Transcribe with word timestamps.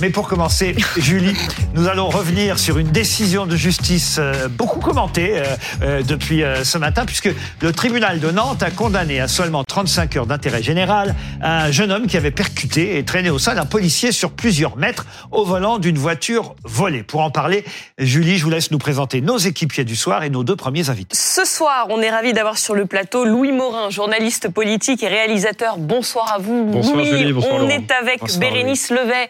Mais 0.00 0.10
pour 0.10 0.28
commencer, 0.28 0.76
Julie, 0.96 1.34
nous 1.74 1.88
allons 1.88 2.08
revenir 2.08 2.58
sur 2.58 2.78
une 2.78 2.88
décision 2.88 3.46
de 3.46 3.56
justice 3.56 4.16
euh, 4.18 4.48
beaucoup 4.48 4.78
commentée 4.78 5.32
euh, 5.34 5.44
euh, 5.82 6.02
depuis 6.02 6.42
ce 6.62 6.78
matin, 6.78 7.04
puisque 7.04 7.30
le 7.60 7.72
tribunal 7.72 8.20
de 8.20 8.30
Nantes 8.30 8.62
a 8.62 8.70
condamné 8.70 9.20
à 9.20 9.28
seulement 9.28 9.64
35 9.64 10.16
heures 10.16 10.26
d'intérêt 10.26 10.62
général 10.62 11.14
un 11.42 11.70
jeune 11.70 11.90
homme 11.90 12.06
qui 12.06 12.16
avait 12.16 12.30
percuté 12.30 12.98
et 12.98 13.04
traîné 13.04 13.30
au 13.30 13.38
sein 13.38 13.54
d'un 13.54 13.64
policier 13.64 14.12
sur 14.12 14.30
plusieurs 14.30 14.76
mètres 14.76 15.06
au 15.30 15.44
volant 15.44 15.78
d'une 15.78 15.98
voiture 15.98 16.54
volée. 16.64 17.02
Pour 17.02 17.20
en 17.22 17.30
parler, 17.30 17.64
Julie, 17.98 18.38
je 18.38 18.44
vous 18.44 18.50
laisse 18.50 18.70
nous 18.70 18.78
présenter 18.78 19.20
nos 19.20 19.38
équipiers 19.38 19.84
du 19.84 19.96
soir 19.96 20.22
et 20.22 20.30
nos 20.30 20.44
deux 20.44 20.56
premiers 20.56 20.90
invités. 20.90 21.16
Ce 21.16 21.44
soir, 21.44 21.86
on 21.90 22.00
est 22.00 22.10
ravis 22.10 22.32
d'avoir 22.32 22.58
sur 22.58 22.74
le 22.74 22.86
plateau 22.86 23.24
Louis 23.24 23.52
Morin, 23.52 23.90
journaliste 23.90 24.48
politique 24.48 25.02
et 25.02 25.08
réalisateur. 25.08 25.78
Bonsoir 25.78 26.32
à 26.34 26.38
vous. 26.38 26.64
Bonsoir 26.64 26.96
Louis, 26.96 27.06
Julie, 27.06 27.32
bonsoir 27.32 27.54
on 27.54 27.58
Laurent. 27.58 27.70
est 27.70 27.90
avec 27.92 28.20
Bonsoir, 28.20 28.40
Bérénice 28.40 28.90
Levet, 28.90 29.28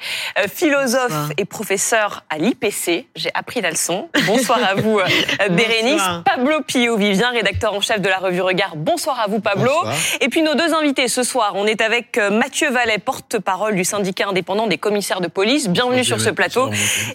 philosophe 0.58 1.30
et 1.36 1.44
professeur 1.44 2.24
à 2.30 2.38
l'IPC. 2.38 3.06
J'ai 3.14 3.30
appris 3.34 3.60
la 3.60 3.70
leçon. 3.70 4.08
Bonsoir 4.26 4.58
à 4.62 4.74
vous, 4.74 4.98
euh, 4.98 5.48
Bérénice. 5.50 6.02
Pablo 6.24 6.60
Pio-Vivien, 6.66 7.30
rédacteur 7.30 7.74
en 7.74 7.80
chef 7.80 8.00
de 8.00 8.08
la 8.08 8.18
revue 8.18 8.40
Regard. 8.40 8.74
Bonsoir 8.74 9.20
à 9.20 9.28
vous, 9.28 9.40
Pablo. 9.40 9.70
Bonsoir. 9.70 9.94
Et 10.20 10.28
puis 10.28 10.42
nos 10.42 10.56
deux 10.56 10.74
invités 10.74 11.06
ce 11.06 11.22
soir, 11.22 11.52
on 11.54 11.66
est 11.66 11.80
avec 11.80 12.18
euh, 12.18 12.30
Mathieu 12.30 12.70
Vallet, 12.70 12.98
porte-parole 12.98 13.76
du 13.76 13.84
syndicat 13.84 14.28
indépendant 14.28 14.66
des 14.66 14.78
commissaires 14.78 15.20
de 15.20 15.28
police. 15.28 15.68
Bienvenue 15.68 16.04
sur 16.04 16.20
ce 16.20 16.30
plateau. 16.30 16.70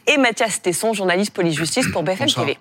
Et 0.08 0.18
Mathias 0.18 0.62
Tesson, 0.62 0.94
journaliste 0.94 1.34
police-justice 1.34 1.88
pour 1.92 2.04
BFM 2.04 2.28
TV. 2.28 2.58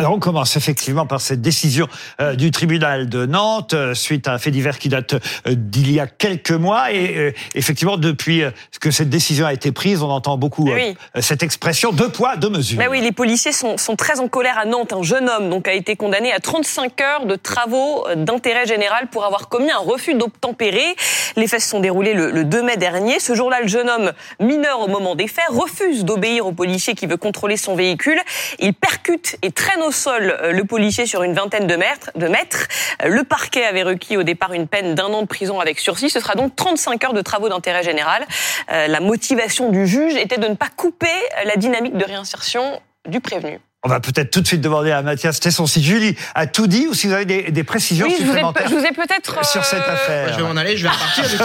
Alors 0.00 0.12
on 0.12 0.18
commence 0.18 0.56
effectivement 0.56 1.04
par 1.04 1.20
cette 1.20 1.42
décision 1.42 1.86
euh, 2.22 2.34
du 2.34 2.50
tribunal 2.50 3.10
de 3.10 3.26
Nantes 3.26 3.74
euh, 3.74 3.94
suite 3.94 4.28
à 4.28 4.32
un 4.32 4.38
fait 4.38 4.50
divers 4.50 4.78
qui 4.78 4.88
date 4.88 5.12
euh, 5.12 5.18
d'il 5.54 5.92
y 5.92 6.00
a 6.00 6.06
quelques 6.06 6.52
mois 6.52 6.90
et 6.90 7.34
effectivement 7.54 7.98
depuis 7.98 8.42
que 8.80 8.90
cette 8.90 9.10
décision 9.10 9.44
a 9.44 9.52
été 9.52 9.72
prise, 9.72 10.02
on 10.02 10.08
entend 10.08 10.38
beaucoup 10.38 10.70
Oui. 10.70 10.96
cette 11.20 11.42
expression 11.42 11.92
deux 11.92 12.08
poids 12.08 12.36
deux 12.36 12.48
mesures. 12.48 12.78
Bah 12.78 12.86
oui, 12.90 13.02
les 13.02 13.12
policiers 13.12 13.52
sont, 13.52 13.76
sont 13.76 13.94
très 13.94 14.20
en 14.20 14.28
colère 14.28 14.58
à 14.58 14.64
Nantes. 14.64 14.94
Un 14.94 15.02
jeune 15.02 15.28
homme 15.28 15.50
donc 15.50 15.68
a 15.68 15.74
été 15.74 15.96
condamné 15.96 16.32
à 16.32 16.40
35 16.40 16.98
heures 17.02 17.26
de 17.26 17.36
travaux 17.36 18.06
d'intérêt 18.16 18.66
général 18.66 19.08
pour 19.08 19.24
avoir 19.26 19.48
commis 19.48 19.70
un 19.70 19.78
refus 19.78 20.14
d'obtempérer. 20.14 20.96
Les 21.36 21.46
faits 21.46 21.60
se 21.60 21.68
sont 21.68 21.80
déroulés 21.80 22.14
le, 22.14 22.30
le 22.30 22.44
2 22.44 22.62
mai 22.62 22.76
dernier. 22.78 23.20
Ce 23.20 23.34
jour-là, 23.34 23.60
le 23.60 23.68
jeune 23.68 23.90
homme, 23.90 24.12
mineur 24.40 24.80
au 24.80 24.88
moment 24.88 25.14
des 25.14 25.28
faits, 25.28 25.44
refuse 25.50 26.04
d'obéir 26.06 26.46
au 26.46 26.52
policier 26.52 26.94
qui 26.94 27.06
veut 27.06 27.18
contrôler 27.18 27.58
son 27.58 27.74
véhicule. 27.74 28.20
Il 28.60 28.72
percute 28.72 29.36
et 29.42 29.50
traîne 29.70 29.82
au 29.82 29.92
sol 29.92 30.36
euh, 30.42 30.52
le 30.52 30.64
policier 30.64 31.06
sur 31.06 31.22
une 31.22 31.34
vingtaine 31.34 31.66
de 31.66 31.76
mètres. 31.76 32.10
Euh, 33.02 33.08
Le 33.08 33.24
parquet 33.24 33.64
avait 33.64 33.82
requis 33.82 34.16
au 34.16 34.22
départ 34.22 34.52
une 34.52 34.66
peine 34.66 34.94
d'un 34.94 35.06
an 35.06 35.22
de 35.22 35.26
prison 35.26 35.60
avec 35.60 35.78
sursis. 35.78 36.10
Ce 36.10 36.20
sera 36.20 36.34
donc 36.34 36.56
35 36.56 37.04
heures 37.04 37.12
de 37.12 37.22
travaux 37.22 37.48
d'intérêt 37.48 37.82
général. 37.82 38.26
Euh, 38.72 38.86
La 38.88 39.00
motivation 39.00 39.70
du 39.70 39.86
juge 39.86 40.16
était 40.16 40.38
de 40.38 40.48
ne 40.48 40.54
pas 40.54 40.68
couper 40.74 41.08
la 41.44 41.56
dynamique 41.56 41.96
de 41.96 42.04
réinsertion 42.04 42.80
du 43.06 43.20
prévenu. 43.20 43.60
On 43.82 43.88
va 43.88 43.98
peut-être 43.98 44.30
tout 44.30 44.42
de 44.42 44.46
suite 44.46 44.60
demander 44.60 44.90
à 44.90 45.00
Mathias 45.00 45.40
Tesson 45.40 45.66
si 45.66 45.82
Julie 45.82 46.14
a 46.34 46.46
tout 46.46 46.66
dit 46.66 46.86
ou 46.86 46.92
si 46.92 47.06
vous 47.06 47.14
avez 47.14 47.24
des, 47.24 47.50
des 47.50 47.64
précisions 47.64 48.06
Oui, 48.06 48.14
je 48.18 48.24
vous 48.24 48.28
ai, 48.28 48.32
supplémentaires 48.32 48.68
je 48.68 48.74
vous 48.74 48.84
ai 48.84 48.92
peut-être 48.92 49.42
sur 49.46 49.64
cette 49.64 49.80
euh, 49.80 49.94
affaire. 49.94 50.32
Je 50.34 50.36
vais 50.36 50.42
m'en 50.42 50.56
aller, 50.56 50.76
je 50.76 50.86
vais 50.86 50.92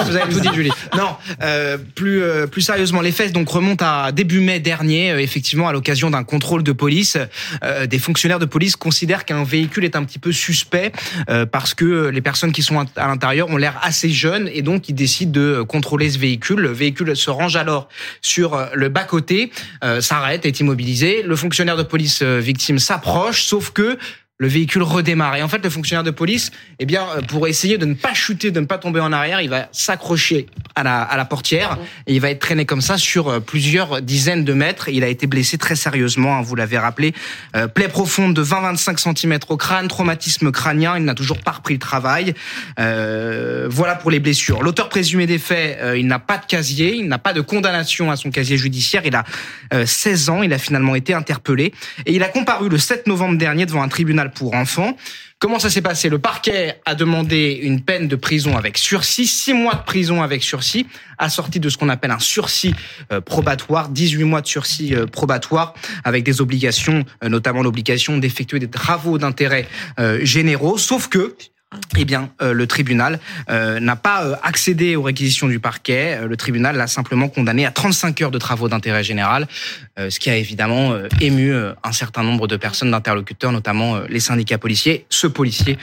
vous 0.04 0.16
avez 0.18 0.34
tout 0.34 0.42
dit, 0.42 0.50
Julie. 0.54 0.72
Non, 0.98 1.16
euh, 1.42 1.78
plus, 1.96 2.22
euh, 2.22 2.46
plus 2.46 2.62
sérieusement, 2.62 3.00
les 3.00 3.14
faits 3.14 3.32
donc 3.32 3.48
remontent 3.48 3.86
à 3.86 4.12
début 4.12 4.42
mai 4.42 4.60
dernier, 4.60 5.12
euh, 5.12 5.22
effectivement, 5.22 5.70
à 5.70 5.72
l'occasion 5.72 6.10
d'un 6.10 6.26
contrôle 6.26 6.62
de 6.62 6.74
police. 6.74 7.18
Euh, 7.64 7.86
des 7.86 8.00
fonctionnaires 8.00 8.40
de 8.40 8.46
police 8.46 8.76
considèrent 8.76 9.24
qu'un 9.24 9.46
véhicule 9.46 9.86
est 9.86 9.96
un 9.96 10.04
petit 10.04 10.20
peu 10.20 10.34
suspect 10.34 10.92
euh, 11.30 11.46
parce 11.46 11.74
que 11.74 12.10
les 12.10 12.22
personnes 12.22 12.52
qui 12.52 12.64
sont 12.64 12.86
à 12.98 13.08
l'intérieur 13.08 13.50
ont 13.50 13.58
l'air 13.58 13.80
assez 13.82 14.10
jeunes 14.10 14.50
et 14.52 14.62
donc 14.62 14.90
ils 14.90 14.96
décident 14.96 15.32
de 15.32 15.62
contrôler 15.62 16.10
ce 16.10 16.20
véhicule. 16.20 16.60
Le 16.60 16.72
véhicule 16.74 17.16
se 17.16 17.30
range 17.30 17.56
alors 17.56 17.88
sur 18.22 18.56
euh, 18.56 18.66
le 18.74 18.90
bas-côté, 18.90 19.52
euh, 19.86 20.02
s'arrête, 20.02 20.46
est 20.46 20.60
immobilisé. 20.60 21.24
Le 21.24 21.36
fonctionnaire 21.38 21.78
de 21.78 21.84
police 21.84 22.20
euh, 22.22 22.25
victime 22.42 22.80
s'approche, 22.80 23.46
sauf 23.46 23.72
que 23.72 23.98
le 24.38 24.48
véhicule 24.48 24.84
redémarre. 24.84 25.36
Et 25.36 25.44
en 25.44 25.48
fait, 25.48 25.64
le 25.64 25.70
fonctionnaire 25.70 26.04
de 26.04 26.12
police, 26.12 26.52
eh 26.80 26.86
bien, 26.86 27.06
euh, 27.16 27.22
pour 27.22 27.48
essayer 27.48 27.78
de 27.78 27.86
ne 27.86 27.94
pas 27.94 28.14
chuter, 28.14 28.52
de 28.52 28.60
ne 28.60 28.66
pas 28.66 28.78
tomber 28.78 29.00
en 29.00 29.14
arrière, 29.14 29.42
il 29.42 29.50
va 29.50 29.70
s'accrocher 29.72 30.48
à 30.76 30.84
la, 30.84 31.02
à 31.02 31.16
la 31.16 31.26
portière 31.26 31.78
et 32.06 32.14
il 32.14 32.20
va 32.20 32.30
être 32.30 32.40
traîné 32.40 32.66
comme 32.66 32.82
ça 32.82 32.98
sur 32.98 33.30
euh, 33.30 33.40
plusieurs 33.40 34.02
dizaines 34.02 34.44
de 34.44 34.54
mètres. 34.54 34.90
Il 34.90 35.04
a 35.04 35.08
été 35.08 35.26
blessé 35.26 35.58
très 35.58 35.76
sérieusement, 35.76 36.38
hein, 36.38 36.42
vous 36.42 36.56
l'avez 36.56 36.78
rappelé. 36.78 37.14
Euh, 37.56 37.68
plaie 37.68 37.88
profonde 37.88 38.34
de 38.34 38.44
20-25 38.44 39.16
cm 39.18 39.40
au 39.48 39.58
crâne, 39.58 39.88
traumatisme 39.88 40.52
crânien, 40.52 40.98
il 40.98 41.06
n'a 41.06 41.16
toujours 41.16 41.40
pas 41.40 41.52
repris 41.52 41.76
le 41.76 41.80
travail. 41.80 42.34
Euh, 42.80 43.68
voilà 43.70 43.96
pour 43.96 44.12
les 44.12 44.20
blessures. 44.20 44.64
L'auteur 44.64 44.90
présumé 44.90 45.28
des 45.28 45.40
faits, 45.40 45.78
euh, 45.82 45.98
il 45.98 46.08
n'a 46.08 46.20
pas 46.20 46.38
de 46.38 46.46
casier, 46.46 46.96
il 46.96 47.08
n'a 47.08 47.20
pas 47.20 47.34
de 47.34 47.42
condamnation 47.42 48.12
à 48.12 48.16
son 48.16 48.32
casier 48.32 48.58
judiciaire. 48.58 49.04
Il 49.06 49.16
a 49.16 49.24
euh, 49.74 49.86
16 49.86 50.30
ans, 50.30 50.44
il 50.44 50.54
a 50.54 50.58
finalement 50.58 50.96
été 50.96 51.14
interpellé 51.14 51.74
et 52.06 52.14
il 52.14 52.24
a 52.24 52.28
comparu 52.28 52.70
le 52.70 52.78
7 52.78 53.08
novembre 53.08 53.38
dernier 53.38 53.66
devant 53.66 53.82
un 53.82 53.88
tribunal 53.88 54.25
pour 54.30 54.54
enfants. 54.54 54.96
Comment 55.38 55.60
ça 55.60 55.70
s'est 55.70 55.82
passé? 55.82 56.10
Le 56.10 56.18
parquet 56.18 56.82
a 56.86 56.96
demandé 56.96 57.60
une 57.62 57.82
peine 57.82 58.08
de 58.08 58.16
prison 58.16 58.58
avec 58.58 58.78
sursis, 58.78 59.28
six 59.28 59.54
mois 59.54 59.76
de 59.76 59.84
prison 59.84 60.24
avec 60.24 60.42
sursis, 60.42 60.88
assorti 61.18 61.60
de 61.60 61.70
ce 61.70 61.78
qu'on 61.78 61.90
appelle 61.90 62.12
un 62.12 62.20
sursis 62.20 62.74
euh, 63.12 63.22
probatoire, 63.22 63.90
18 63.90 64.24
mois 64.24 64.42
de 64.42 64.48
sursis 64.48 64.96
euh, 64.96 65.06
probatoire, 65.06 65.74
avec 66.04 66.24
des 66.24 66.42
obligations, 66.42 67.04
euh, 67.24 67.30
notamment 67.30 67.64
l'obligation 67.64 68.18
d'effectuer 68.18 68.60
des 68.60 68.70
travaux 68.70 69.18
d'intérêt 69.18 69.68
généraux. 70.22 70.78
Sauf 70.78 71.10
que 71.10 71.36
eh 71.98 72.06
bien, 72.06 72.30
euh, 72.42 72.54
le 72.54 72.68
tribunal 72.68 73.20
euh, 73.50 73.80
n'a 73.80 73.96
pas 73.96 74.24
euh, 74.24 74.36
accédé 74.44 74.96
aux 74.96 75.04
réquisitions 75.04 75.48
du 75.48 75.60
parquet. 75.60 76.20
Le 76.26 76.38
tribunal 76.38 76.76
l'a 76.76 76.88
simplement 76.88 77.28
condamné 77.28 77.66
à 77.66 77.72
35 77.72 78.22
heures 78.22 78.32
de 78.32 78.38
travaux 78.38 78.70
d'intérêt 78.70 79.04
général, 79.04 79.48
ce 79.98 80.20
qui 80.20 80.30
a 80.30 80.36
évidemment 80.36 80.94
ému 81.22 81.54
un 81.84 81.92
certain 81.92 82.24
nombre 82.24 82.48
de 82.48 82.58
personnes, 82.58 82.92
d'interlocuteurs, 82.92 83.52
notamment 83.52 84.00
les 84.10 84.20
syndicats 84.20 84.58
policiers. 84.58 85.06
Ce 85.10 85.28
policier 85.28 85.78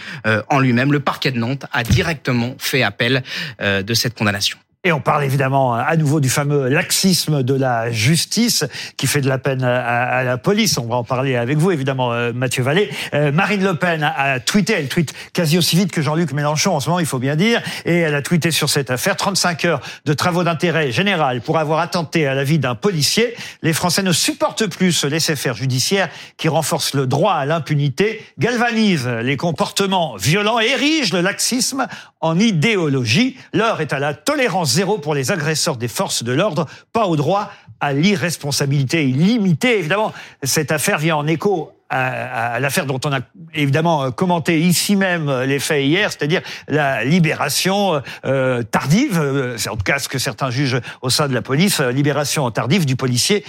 en 0.48 0.58
lui-même, 0.60 0.92
le 0.92 1.00
parquet 1.00 1.30
de 1.30 1.38
Nantes, 1.38 1.66
a 1.72 1.82
directement 1.82 2.54
fait 2.58 2.82
appel 2.82 3.22
de 3.60 3.94
cette 3.94 4.14
condamnation. 4.14 4.58
Et 4.84 4.90
on 4.90 5.00
parle 5.00 5.22
évidemment 5.22 5.74
à 5.74 5.96
nouveau 5.96 6.18
du 6.18 6.28
fameux 6.28 6.68
laxisme 6.68 7.44
de 7.44 7.54
la 7.54 7.92
justice 7.92 8.64
qui 8.96 9.06
fait 9.06 9.20
de 9.20 9.28
la 9.28 9.38
peine 9.38 9.62
à, 9.62 10.24
la 10.24 10.38
police. 10.38 10.76
On 10.76 10.86
va 10.86 10.96
en 10.96 11.04
parler 11.04 11.36
avec 11.36 11.56
vous, 11.56 11.70
évidemment, 11.70 12.12
euh, 12.12 12.32
Mathieu 12.32 12.64
Vallée. 12.64 12.90
Euh, 13.14 13.30
Marine 13.30 13.62
Le 13.62 13.76
Pen 13.76 14.02
a, 14.02 14.10
a 14.10 14.40
tweeté, 14.40 14.72
elle 14.72 14.88
tweet 14.88 15.14
quasi 15.32 15.56
aussi 15.56 15.76
vite 15.76 15.92
que 15.92 16.02
Jean-Luc 16.02 16.32
Mélenchon 16.32 16.74
en 16.74 16.80
ce 16.80 16.88
moment, 16.88 16.98
il 16.98 17.06
faut 17.06 17.20
bien 17.20 17.36
dire, 17.36 17.62
et 17.84 17.96
elle 17.98 18.16
a 18.16 18.22
tweeté 18.22 18.50
sur 18.50 18.68
cette 18.68 18.90
affaire 18.90 19.14
35 19.14 19.64
heures 19.66 19.80
de 20.04 20.14
travaux 20.14 20.42
d'intérêt 20.42 20.90
général 20.90 21.42
pour 21.42 21.58
avoir 21.58 21.78
attenté 21.78 22.26
à 22.26 22.34
la 22.34 22.42
vie 22.42 22.58
d'un 22.58 22.74
policier. 22.74 23.36
Les 23.62 23.74
Français 23.74 24.02
ne 24.02 24.10
supportent 24.10 24.66
plus 24.66 24.90
ce 24.90 25.06
laisser-faire 25.06 25.54
judiciaire 25.54 26.08
qui 26.38 26.48
renforce 26.48 26.94
le 26.94 27.06
droit 27.06 27.34
à 27.34 27.46
l'impunité, 27.46 28.26
galvanise 28.36 29.06
les 29.06 29.36
comportements 29.36 30.16
violents 30.16 30.58
et 30.58 30.70
érige 30.70 31.12
le 31.12 31.20
laxisme 31.20 31.86
en 32.20 32.36
idéologie. 32.40 33.36
L'heure 33.52 33.80
est 33.80 33.92
à 33.92 34.00
la 34.00 34.14
tolérance 34.14 34.71
zéro 34.72 34.98
pour 34.98 35.14
les 35.14 35.30
agresseurs 35.30 35.76
des 35.76 35.88
forces 35.88 36.22
de 36.22 36.32
l'ordre, 36.32 36.66
pas 36.92 37.06
au 37.06 37.16
droit 37.16 37.50
à 37.80 37.92
l'irresponsabilité 37.92 39.08
illimitée. 39.08 39.78
Évidemment, 39.78 40.12
cette 40.42 40.70
affaire 40.70 40.98
vient 40.98 41.16
en 41.16 41.26
écho 41.26 41.72
à, 41.92 42.58
l'affaire 42.60 42.86
dont 42.86 43.00
on 43.04 43.12
a 43.12 43.20
évidemment 43.54 44.10
commenté 44.12 44.60
ici 44.60 44.96
même 44.96 45.30
les 45.42 45.58
faits 45.58 45.84
hier, 45.84 46.10
c'est-à-dire 46.10 46.40
la 46.68 47.04
libération 47.04 48.00
euh, 48.24 48.62
tardive, 48.62 49.20
euh, 49.20 49.58
c'est 49.58 49.68
en 49.68 49.76
tout 49.76 49.84
cas 49.84 49.98
ce 49.98 50.08
que 50.08 50.18
certains 50.18 50.50
jugent 50.50 50.80
au 51.02 51.10
sein 51.10 51.28
de 51.28 51.34
la 51.34 51.42
police, 51.42 51.80
euh, 51.80 51.92
libération 51.92 52.50
tardive 52.50 52.86
du 52.86 52.96
policier 52.96 53.44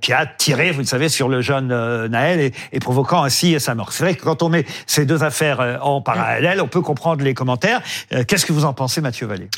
qui 0.00 0.12
a 0.12 0.26
tiré, 0.26 0.70
vous 0.70 0.80
le 0.80 0.86
savez, 0.86 1.08
sur 1.08 1.28
le 1.28 1.40
jeune 1.40 1.68
Naël 2.08 2.40
et, 2.40 2.52
et 2.72 2.78
provoquant 2.78 3.24
ainsi 3.24 3.58
sa 3.58 3.74
mort. 3.74 3.92
C'est 3.92 4.04
vrai 4.04 4.14
que 4.14 4.22
quand 4.22 4.42
on 4.42 4.48
met 4.48 4.64
ces 4.86 5.04
deux 5.04 5.24
affaires 5.24 5.80
en 5.82 6.00
parallèle, 6.00 6.60
on 6.60 6.68
peut 6.68 6.80
comprendre 6.80 7.24
les 7.24 7.34
commentaires. 7.34 7.80
Qu'est-ce 8.26 8.46
que 8.46 8.52
vous 8.52 8.64
en 8.64 8.72
pensez, 8.72 9.00
Mathieu 9.00 9.26
Vallée? 9.26 9.48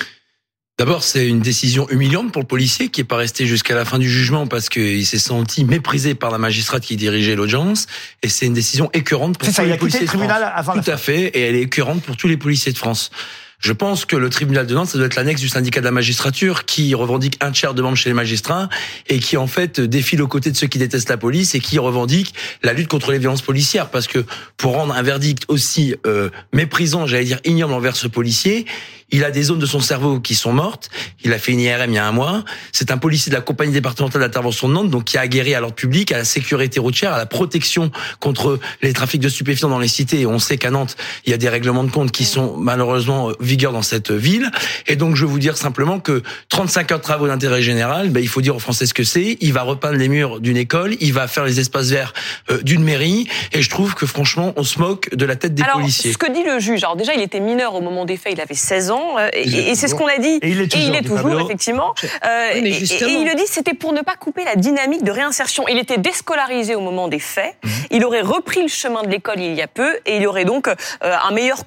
D'abord, 0.82 1.04
c'est 1.04 1.28
une 1.28 1.38
décision 1.38 1.88
humiliante 1.91 2.32
pour 2.32 2.43
le 2.43 2.47
policier 2.48 2.88
qui 2.88 3.03
est 3.03 3.04
pas 3.04 3.15
resté 3.15 3.47
jusqu'à 3.47 3.76
la 3.76 3.84
fin 3.84 4.00
du 4.00 4.10
jugement 4.10 4.48
parce 4.48 4.69
qu'il 4.69 5.06
s'est 5.06 5.16
senti 5.16 5.65
méprisé 5.65 6.16
par 6.16 6.33
la 6.33 6.39
magistrate 6.39 6.83
qui 6.83 6.97
dirigeait 6.97 7.36
l'audience. 7.36 7.86
Et 8.24 8.28
c'est 8.28 8.47
une 8.47 8.53
décision 8.53 8.91
écœurante 8.92 9.39
pour 9.39 9.47
C'est 9.47 9.54
ça, 9.54 9.62
tous 9.62 9.66
il 9.66 9.71
les 9.71 9.74
a 9.77 9.78
policiers 9.78 10.01
le 10.01 10.06
de 10.06 10.10
tribunal 10.10 10.42
France. 10.42 10.53
avant 10.56 10.83
Tout 10.83 10.91
à 10.91 10.97
fait, 10.97 11.27
et 11.27 11.42
elle 11.42 11.54
est 11.54 11.62
écœurante 11.62 12.03
pour 12.03 12.16
tous 12.16 12.27
les 12.27 12.36
policiers 12.36 12.72
de 12.72 12.78
France. 12.78 13.12
Je 13.60 13.72
pense 13.72 14.04
que 14.06 14.16
le 14.16 14.28
tribunal 14.28 14.66
de 14.66 14.74
Nantes, 14.74 14.89
ça 14.89 14.98
doit 14.98 15.06
être 15.06 15.15
l'annexe 15.15 15.41
du 15.41 15.48
syndicat 15.48 15.78
de 15.78 15.84
la 15.84 15.92
magistrature 15.92 16.65
qui 16.65 16.97
revendique 16.97 17.39
un 17.41 17.53
tiers 17.53 17.74
de 17.74 17.83
membres 17.83 17.97
chez 17.97 18.10
les 18.10 18.15
magistrats 18.15 18.68
et 19.09 19.21
qui 19.21 19.36
en 19.36 19.47
fait 19.47 19.80
défile 19.80 20.21
aux 20.21 20.27
côtés 20.27 20.51
de 20.51 20.56
ceux 20.56 20.66
qui 20.66 20.78
détestent 20.78 21.10
la 21.10 21.16
police 21.16 21.54
et 21.54 21.60
qui 21.60 21.78
revendique 21.78 22.34
la 22.65 22.72
lutte 22.72 22.89
contre 22.89 23.12
les 23.12 23.21
violences 23.21 23.41
policières. 23.41 23.91
Parce 23.91 24.09
que 24.09 24.24
pour 24.56 24.72
rendre 24.72 24.92
un 24.92 25.03
verdict 25.03 25.45
aussi 25.47 25.95
euh, 26.06 26.28
méprisant, 26.53 27.06
j'allais 27.06 27.24
dire 27.24 27.39
ignoble 27.45 27.72
envers 27.72 27.95
ce 27.95 28.09
policier, 28.09 28.66
Il 29.12 29.24
a 29.24 29.30
des 29.30 29.42
zones 29.42 29.59
de 29.59 29.66
son 29.66 29.80
cerveau 29.80 30.20
qui 30.20 30.34
sont 30.34 30.53
mortes. 30.53 30.91
Il 31.24 31.32
a 31.32 31.38
fait 31.38 31.53
une 31.53 31.60
IRM 31.60 31.91
il 31.91 31.94
y 31.94 31.98
a 31.98 32.06
un 32.06 32.12
mois. 32.12 32.44
C'est 32.72 32.91
un 32.91 32.98
policier 32.98 33.30
de 33.30 33.36
la 33.36 33.42
compagnie 33.42 33.72
départementale 33.72 34.22
d'intervention 34.22 34.68
de 34.68 34.74
Nantes, 34.74 34.91
donc 34.91 35.04
qui 35.04 35.18
a 35.18 35.20
aguerri 35.20 35.54
à 35.54 35.60
l'ordre 35.60 35.74
public, 35.74 36.12
à 36.12 36.18
la 36.18 36.24
sécurité 36.24 36.80
routière, 36.80 37.12
à 37.12 37.18
la 37.18 37.26
protection 37.26 37.91
contre 38.20 38.59
les 38.80 38.92
trafics 38.92 39.20
de 39.20 39.28
stupéfiants 39.28 39.68
dans 39.68 39.78
les 39.78 39.88
cités. 39.88 40.20
Et 40.20 40.26
on 40.26 40.38
sait 40.38 40.59
qu'à 40.59 40.70
Nantes, 40.70 40.97
il 41.26 41.30
y 41.30 41.34
a 41.34 41.36
des 41.36 41.48
règlements 41.48 41.84
de 41.84 41.91
compte 41.91 42.10
qui 42.10 42.24
sont 42.24 42.56
malheureusement 42.56 43.30
vigueur 43.41 43.72
dans 43.72 43.82
cette 43.82 44.10
ville. 44.10 44.50
Et 44.86 44.97
donc, 44.97 45.16
je 45.16 45.24
veux 45.24 45.30
vous 45.30 45.38
dire 45.38 45.56
simplement 45.56 46.00
que 46.00 46.22
35 46.48 46.92
heures 46.92 46.98
de 46.98 47.04
travaux 47.04 47.26
d'intérêt 47.26 47.62
général, 47.62 48.08
ben, 48.10 48.20
il 48.20 48.28
faut 48.28 48.41
dire 48.41 48.56
aux 48.56 48.60
Français 48.60 48.86
ce 48.86 48.94
que 48.94 49.04
c'est. 49.04 49.36
Il 49.41 49.53
va 49.53 49.62
repeindre 49.62 49.97
les 49.97 50.08
murs 50.08 50.41
d'une 50.41 50.56
école, 50.56 50.97
il 51.00 51.12
va 51.12 51.28
faire 51.28 51.44
les 51.44 51.60
espaces 51.60 51.91
verts 51.91 52.15
euh, 52.50 52.62
d'une 52.62 52.82
mairie. 52.82 53.28
Et 53.53 53.62
je 53.62 53.68
trouve 53.68 53.94
que 53.94 54.06
franchement, 54.06 54.53
on 54.56 54.65
se 54.65 54.78
moque 54.78 55.15
de 55.15 55.24
la 55.26 55.36
tête 55.36 55.54
des 55.54 55.62
Alors, 55.62 55.76
policiers. 55.76 56.12
ce 56.12 56.18
que 56.18 56.32
dit 56.32 56.44
le 56.44 56.58
juge, 56.60 56.82
alors 56.82 56.97
déjà, 56.97 57.15
il 57.15 57.20
était 57.20 57.41
mineur 57.41 57.74
au 57.74 57.80
moment 57.80 58.04
des 58.04 58.16
faits, 58.16 58.32
il 58.34 58.41
avait 58.41 58.54
16 58.54 58.91
ans, 58.91 59.02
euh, 59.19 59.28
et, 59.33 59.43
Il 59.47 59.59
est 59.59 59.63
et 59.71 59.75
c'est 59.75 59.89
ce 59.89 59.93
toujours. 59.93 60.09
qu'on 60.09 60.15
a 60.15 60.19
dit. 60.19 60.39
Et 60.43 60.49
il 60.51 60.60
est 60.60 60.69
toujours, 60.69 60.91
dit 60.93 61.03
toujours, 61.03 61.22
Pablo. 61.31 61.45
effectivement. 61.47 61.95
Euh, 62.04 62.51
Oui, 62.54 62.69
et- 62.69 63.04
il 63.13 63.25
le 63.27 63.34
dit, 63.34 63.47
c'était 63.47 63.75
pour 63.75 63.93
ne 63.93 64.01
pas 64.03 64.15
couper 64.16 64.45
la 64.45 64.57
dynamique 64.57 65.04
de 65.04 65.10
réinsertion. 65.10 65.66
Il 65.69 65.78
était 65.78 65.99
déscolarisé 65.99 66.75
au 66.75 66.81
moment 66.81 67.09
des 67.09 67.19
faits. 67.19 67.54
Mhm. 67.65 67.71
Il 67.91 68.04
aurait 68.04 68.21
repris 68.22 68.63
le 68.63 68.69
chemin 68.69 69.03
de 69.03 69.09
l'école 69.09 69.41
il 69.41 69.54
y 69.54 69.63
a 69.63 69.66
peu, 69.69 69.99
et 70.07 70.16
il 70.16 70.27
aurait 70.27 70.45
donc 70.45 70.69
euh, 70.69 70.75
un 71.03 71.31
meilleur 71.33 71.65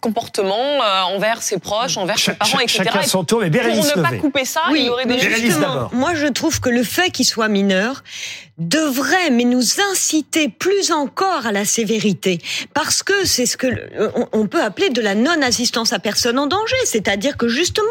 comportement 0.00 0.82
euh, 0.82 1.02
envers 1.14 1.42
ses 1.42 1.58
proches, 1.58 1.96
envers 1.96 2.18
ses 2.18 2.32
parents, 2.34 2.50
cha- 2.50 2.62
etc. 2.62 2.82
chacun 2.84 3.00
Et 3.00 3.06
son 3.06 3.24
tour, 3.24 3.40
mais 3.40 3.50
Bérénice 3.50 3.90
pour 3.92 4.02
ne 4.02 4.08
pas 4.08 4.16
couper 4.16 4.44
ça, 4.44 4.62
Oui, 4.70 4.82
il 4.84 4.90
aurait 4.90 5.06
des 5.06 5.18
justement, 5.18 5.88
moi 5.92 6.14
je 6.14 6.26
trouve 6.26 6.60
que 6.60 6.68
le 6.70 6.82
fait 6.82 7.10
qu'il 7.10 7.26
soit 7.26 7.48
mineur 7.48 8.02
devrait, 8.58 9.30
mais 9.30 9.44
nous 9.44 9.80
inciter 9.90 10.48
plus 10.50 10.92
encore 10.92 11.46
à 11.46 11.52
la 11.52 11.64
sévérité, 11.64 12.38
parce 12.74 13.02
que 13.02 13.24
c'est 13.24 13.46
ce 13.46 13.56
que 13.56 13.68
on 14.32 14.46
peut 14.46 14.62
appeler 14.62 14.90
de 14.90 15.00
la 15.00 15.14
non-assistance 15.14 15.92
à 15.94 15.98
personne 15.98 16.38
en 16.38 16.46
danger, 16.46 16.69
c'est-à-dire 16.84 17.36
que 17.36 17.48
justement 17.48 17.84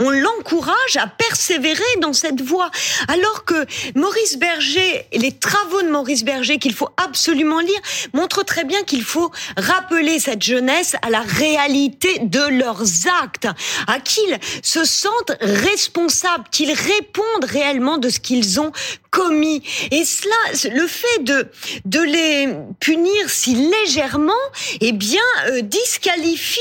on 0.00 0.10
l'encourage 0.10 0.96
à 0.96 1.06
persévérer 1.06 1.82
dans 2.00 2.12
cette 2.12 2.40
voie, 2.40 2.70
alors 3.08 3.44
que 3.44 3.66
Maurice 3.94 4.38
Berger, 4.38 5.06
les 5.12 5.32
travaux 5.32 5.82
de 5.82 5.88
Maurice 5.88 6.24
Berger 6.24 6.58
qu'il 6.58 6.74
faut 6.74 6.88
absolument 6.96 7.60
lire, 7.60 7.80
montrent 8.12 8.44
très 8.44 8.64
bien 8.64 8.82
qu'il 8.82 9.02
faut 9.02 9.30
rappeler 9.56 10.18
cette 10.18 10.42
jeunesse 10.42 10.96
à 11.02 11.10
la 11.10 11.20
réalité 11.20 12.18
de 12.20 12.46
leurs 12.58 12.84
actes, 13.22 13.48
à 13.86 14.00
qu'ils 14.00 14.38
se 14.62 14.84
sentent 14.84 15.36
responsables, 15.40 16.44
qu'ils 16.50 16.72
répondent 16.72 17.44
réellement 17.44 17.98
de 17.98 18.08
ce 18.08 18.20
qu'ils 18.20 18.60
ont 18.60 18.72
commis. 19.16 19.62
Et 19.90 20.04
cela, 20.04 20.70
le 20.74 20.86
fait 20.86 21.24
de 21.24 21.48
de 21.86 22.00
les 22.00 22.48
punir 22.80 23.30
si 23.30 23.54
légèrement, 23.54 24.32
eh 24.80 24.92
bien, 24.92 25.22
euh, 25.46 25.62
disqualifie 25.62 26.60